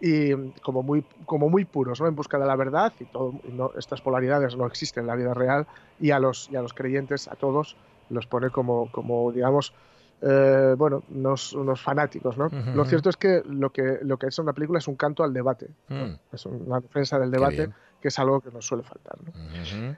[0.00, 2.06] y como muy, como muy puros, ¿no?
[2.06, 5.16] En busca de la verdad, y, todo, y no, estas polaridades no existen en la
[5.16, 5.66] vida real,
[6.00, 7.76] y a los, y a los creyentes, a todos,
[8.08, 9.74] los pone como, como digamos,
[10.22, 12.50] eh, bueno, unos, unos fanáticos, ¿no?
[12.74, 15.32] Lo cierto es que lo que lo que es una película es un canto al
[15.32, 16.06] debate, ¿no?
[16.06, 16.18] Mm.
[16.32, 19.16] es una defensa del debate, que es algo que nos suele faltar.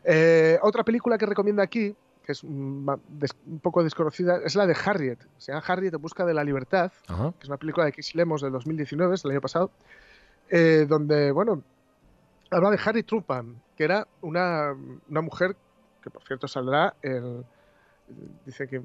[0.04, 1.94] Eh, otra película que recomienda aquí,
[2.24, 5.18] que es mm, un poco desconocida, es la de Harriet.
[5.38, 8.42] Se llama Harriet en busca de la libertad, que es una película de Chris Lemos
[8.42, 9.70] del 2019, es el año pasado,
[10.50, 11.62] eh, donde, bueno,
[12.50, 14.72] habla de Harry Truman, que era una,
[15.08, 15.56] una mujer
[16.00, 17.44] que, por cierto, saldrá en.
[18.44, 18.82] Dice que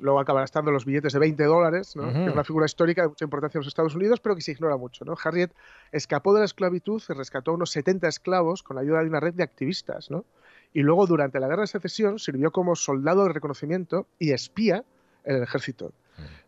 [0.00, 2.12] luego acabará estando los billetes de 20 dólares, ¿no?
[2.12, 4.52] Que es una figura histórica de mucha importancia en los Estados Unidos, pero que se
[4.52, 5.04] ignora mucho.
[5.04, 5.14] ¿no?
[5.22, 5.52] Harriet
[5.92, 9.20] escapó de la esclavitud y rescató a unos 70 esclavos con la ayuda de una
[9.20, 10.10] red de activistas.
[10.10, 10.24] ¿no?
[10.72, 14.84] Y luego, durante la Guerra de Secesión, sirvió como soldado de reconocimiento y espía
[15.24, 15.92] en el ejército.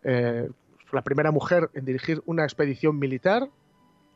[0.02, 0.48] Eh,
[0.86, 3.48] fue la primera mujer en dirigir una expedición militar,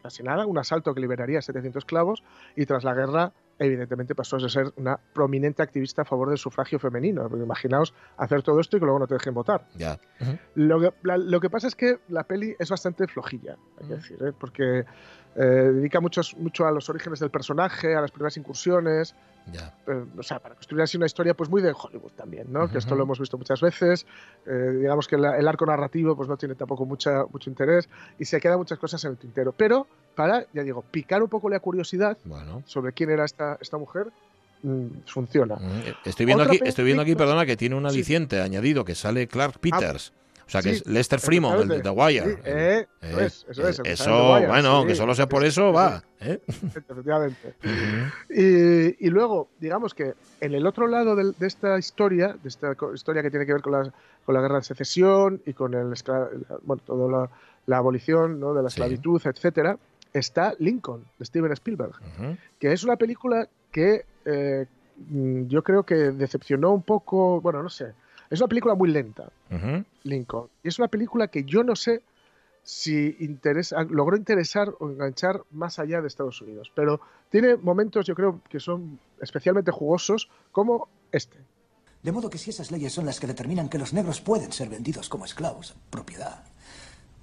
[0.03, 2.24] casi nada, un asalto que liberaría a 700 esclavos,
[2.57, 6.78] y tras la guerra, evidentemente, pasó a ser una prominente activista a favor del sufragio
[6.78, 7.28] femenino.
[7.28, 9.66] Porque imaginaos hacer todo esto y que luego no te dejen votar.
[10.54, 13.94] Lo que, la- lo que pasa es que la peli es bastante flojilla, hay que
[13.94, 14.32] decir, ¿eh?
[14.38, 14.84] porque
[15.36, 19.14] eh, dedica muchos, mucho a los orígenes del personaje, a las primeras incursiones.
[19.53, 19.74] Ya.
[19.86, 22.68] eh, o sea, para construir así una historia pues muy de Hollywood también, ¿no?
[22.70, 24.07] Que esto lo hemos visto muchas veces.
[24.46, 27.88] eh, digamos que la- el arco narrativo pues no tiene tampoco mucha, mucho interés
[28.18, 29.53] y se quedan muchas cosas en el tintero.
[29.53, 32.62] Pero para, ya digo, picar un poco la curiosidad Bueno.
[32.66, 34.07] sobre quién era esta, esta mujer,
[34.62, 35.57] mm, funciona.
[35.57, 37.88] Mm, Estoy viendo Otra aquí, estoy viendo aquí, perdona, que tiene un Sí.
[37.96, 40.12] aliciente añadido que sale Clark Peters.
[40.51, 41.90] O sea, que sí, es Lester Freeman, el de The.
[41.90, 42.24] Wire.
[42.24, 45.44] Sí, eh, eso Eh, es, eso es, Eso, Wire, bueno, sí, que solo sea por
[45.44, 46.03] eso, va.
[46.18, 46.40] ¿eh?
[46.48, 47.55] Efectivamente.
[48.28, 53.22] Y, y luego, digamos que en el otro lado de, esta historia, de esta historia
[53.22, 53.92] que tiene que ver con la,
[54.26, 55.94] con la guerra de secesión y con el,
[56.64, 57.30] bueno, toda la,
[57.66, 58.53] la abolición ¿no?
[58.53, 59.78] de la esclavitud, etcétera,
[60.12, 61.92] está Lincoln, de Steven Spielberg,
[62.59, 64.66] que es una película que eh,
[65.09, 67.92] mm, yo creo que decepcionó un poco, bueno, no sé,
[68.28, 69.30] es una película muy lenta,
[70.05, 72.03] Lincoln, y es una película que yo no sé
[72.62, 76.70] si interesa, logró interesar o enganchar más allá de Estados Unidos.
[76.74, 81.38] Pero tiene momentos, yo creo, que son especialmente jugosos, como este.
[82.03, 84.68] De modo que si esas leyes son las que determinan que los negros pueden ser
[84.68, 86.44] vendidos como esclavos, propiedad,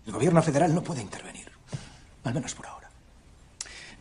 [0.06, 1.52] el gobierno federal no puede intervenir.
[2.24, 2.90] Al menos por ahora.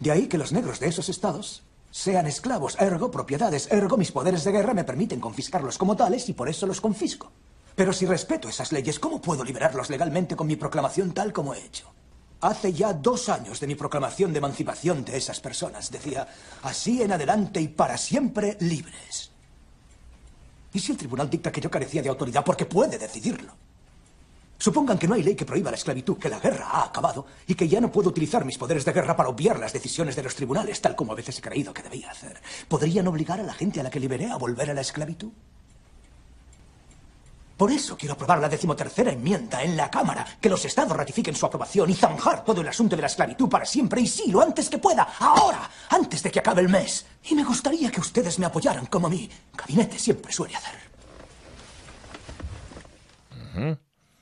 [0.01, 4.45] De ahí que los negros de esos estados sean esclavos, ergo propiedades, ergo mis poderes
[4.45, 7.31] de guerra me permiten confiscarlos como tales y por eso los confisco.
[7.77, 11.63] Pero si respeto esas leyes, ¿cómo puedo liberarlos legalmente con mi proclamación tal como he
[11.63, 11.93] hecho?
[12.41, 15.91] Hace ya dos años de mi proclamación de emancipación de esas personas.
[15.91, 16.27] Decía,
[16.63, 19.31] así en adelante y para siempre libres.
[20.73, 23.53] ¿Y si el tribunal dicta que yo carecía de autoridad porque puede decidirlo?
[24.59, 27.55] Supongan que no hay ley que prohíba la esclavitud, que la guerra ha acabado y
[27.55, 30.35] que ya no puedo utilizar mis poderes de guerra para obviar las decisiones de los
[30.35, 32.41] tribunales, tal como a veces he creído que debía hacer.
[32.69, 35.31] ¿Podrían obligar a la gente a la que liberé a volver a la esclavitud?
[37.57, 41.47] Por eso quiero aprobar la decimotercera enmienda en la Cámara, que los estados ratifiquen su
[41.47, 44.69] aprobación y zanjar todo el asunto de la esclavitud para siempre, y sí, lo antes
[44.69, 47.07] que pueda, ahora, antes de que acabe el mes.
[47.25, 50.87] Y me gustaría que ustedes me apoyaran como mi gabinete siempre suele hacer.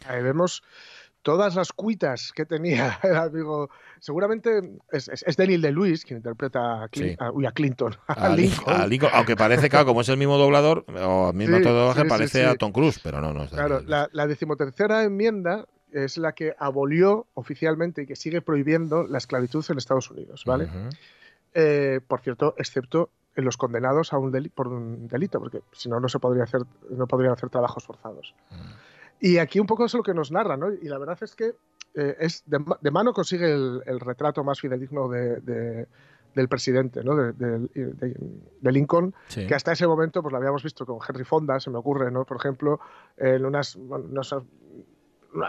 [0.07, 0.63] Ahí vemos
[1.25, 3.69] todas las cuitas que tenía el amigo.
[3.99, 4.61] Seguramente
[4.93, 7.17] es, es, es Daniel de Luis quien interpreta a, Clin- Sí.
[7.19, 7.97] a- uy, a Clinton.
[8.07, 8.75] A, A Lin- Lincoln.
[8.81, 12.03] a Lincoln, aunque parece, claro, como es el mismo doblador o el mismo Sí, doblaje,
[12.03, 16.19] sí, parece a Tom Cruise, pero no, no es Claro, la, la decimotercera enmienda es
[16.19, 20.69] la que abolió oficialmente y que sigue prohibiendo la esclavitud en Estados Unidos, ¿vale?
[21.55, 25.99] Eh, por cierto, excepto en los condenados a un por un delito, porque si no,
[26.01, 26.61] no se podría hacer,
[26.91, 28.35] no podrían hacer trabajos forzados.
[29.27, 30.73] Y aquí un poco es lo que nos narra, ¿no?
[30.73, 31.55] Y la verdad es que
[31.95, 35.87] eh, es de, de mano consigue el, el retrato más fidedigno de, de-
[36.35, 37.15] del presidente, ¿no?
[37.15, 38.17] De, de- de-
[38.61, 39.47] de Lincoln, Sí.
[39.47, 42.25] que hasta ese momento pues lo habíamos visto con Henry Fonda, se me ocurre, ¿no?
[42.25, 42.81] Por ejemplo,
[43.17, 44.35] en unas, unas,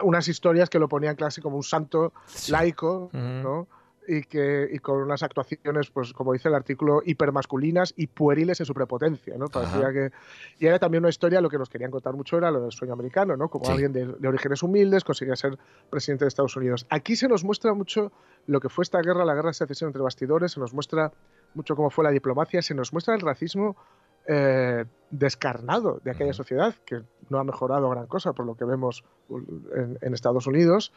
[0.04, 2.14] unas historias que lo ponían casi como un santo
[2.50, 3.68] laico, ¿no?
[4.08, 8.66] Y, que, y con unas actuaciones, pues como dice el artículo, hipermasculinas y pueriles en
[8.66, 9.48] su prepotencia, ¿no?
[9.48, 10.12] Parecía que...
[10.60, 12.94] Y era también una historia, lo que nos querían contar mucho era lo del sueño
[12.94, 13.50] americano, ¿no?
[13.50, 13.72] Como Sí.
[13.72, 15.58] alguien de, de orígenes humildes conseguía ser
[15.90, 16.86] presidente de Estados Unidos.
[16.90, 18.12] Aquí se nos muestra mucho
[18.48, 21.12] lo que fue esta guerra, la guerra de secesión entre bastidores, se nos muestra
[21.56, 23.76] mucho cómo fue la diplomacia, se nos muestra el racismo
[24.28, 29.04] eh, descarnado de aquella sociedad, que no ha mejorado gran cosa por lo que vemos
[29.30, 30.92] en, en Estados Unidos,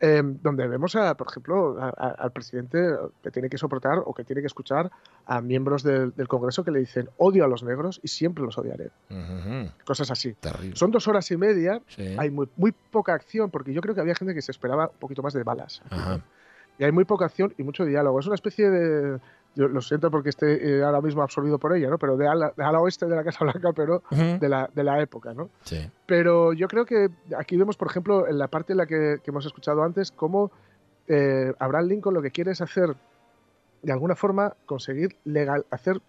[0.00, 2.78] eh, donde vemos, a, por ejemplo, a- a- al presidente
[3.22, 4.90] que tiene que soportar o que tiene que escuchar
[5.26, 8.56] a miembros del, del Congreso que le dicen odio a los negros y siempre los
[8.58, 8.90] odiaré.
[9.10, 9.70] Ujú.
[9.84, 10.34] Cosas así.
[10.34, 10.76] Terrible.
[10.76, 12.14] Son dos horas y media, Sí.
[12.18, 14.98] hay muy, muy poca acción, porque yo creo que había gente que se esperaba un
[14.98, 15.82] poquito más de balas.
[15.90, 16.20] Ajá.
[16.78, 18.20] Y hay muy poca acción y mucho diálogo.
[18.20, 19.18] Es una especie de.
[19.54, 21.98] Yo lo siento porque esté eh, ahora mismo absorbido por ella, ¿no?
[21.98, 25.00] Pero de ala, de ala oeste de la Casa Blanca, pero de, la, de la
[25.00, 25.50] época, ¿no?
[25.62, 25.90] Sí.
[26.06, 29.30] Pero yo creo que aquí vemos, por ejemplo, en la parte en la que, que
[29.30, 30.52] hemos escuchado antes, cómo
[31.08, 32.94] eh, Abraham Lincoln lo que quiere es hacer,
[33.82, 36.00] de alguna forma, conseguir legal, hacer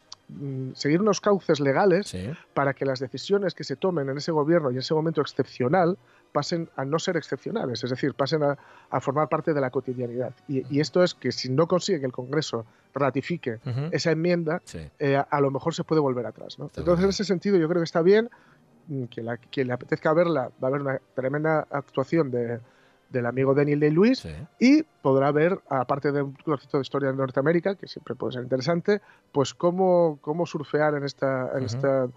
[0.73, 2.29] seguir unos cauces legales Sí.
[2.53, 5.97] para que las decisiones que se tomen en ese gobierno y en ese momento excepcional
[6.31, 8.57] pasen a no ser excepcionales, es decir, pasen a,
[8.91, 10.33] a formar parte de la cotidianidad.
[10.47, 13.59] Y, y esto es que si no consigue que el Congreso ratifique
[13.91, 14.79] esa enmienda, Sí.
[14.99, 16.59] eh, a, a lo mejor se puede volver atrás.
[16.59, 16.69] ¿no?
[16.75, 18.29] Entonces, en ese sentido, yo creo que está bien.
[18.87, 22.59] mm, Quien, la- quien le apetezca verla, va a haber una tremenda actuación de,
[23.09, 24.27] del amigo Daniel Day-Lewis
[24.59, 28.43] y podrá ver, aparte de un trocito de historia de Norteamérica, que siempre puede ser
[28.43, 29.01] interesante,
[29.31, 32.07] pues cómo, cómo surfear en esta, en esta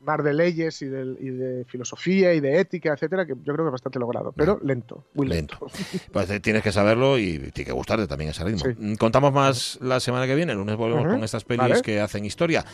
[0.00, 3.64] mar de leyes y de, y de filosofía y de ética, etcétera, que yo creo
[3.64, 5.58] que es bastante logrado, pero lento, muy lento.
[6.12, 8.64] Pues eh, tienes que saberlo y tiene que gustarte también ese ritmo.
[8.78, 10.52] Mm, Contamos más la semana que viene.
[10.52, 11.82] El lunes volvemos con estas pelis Vale.
[11.82, 12.64] que hacen historia.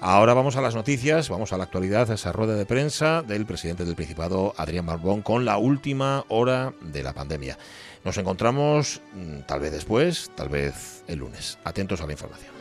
[0.00, 3.46] Ahora vamos a las noticias, vamos a la actualidad, a esa rueda de prensa del
[3.46, 7.58] presidente del Principado, Adrián Barbón, con la última hora de la pandemia.
[8.04, 11.58] Nos encontramos mm, tal vez después, tal vez el lunes.
[11.64, 12.52] Atentos a la información.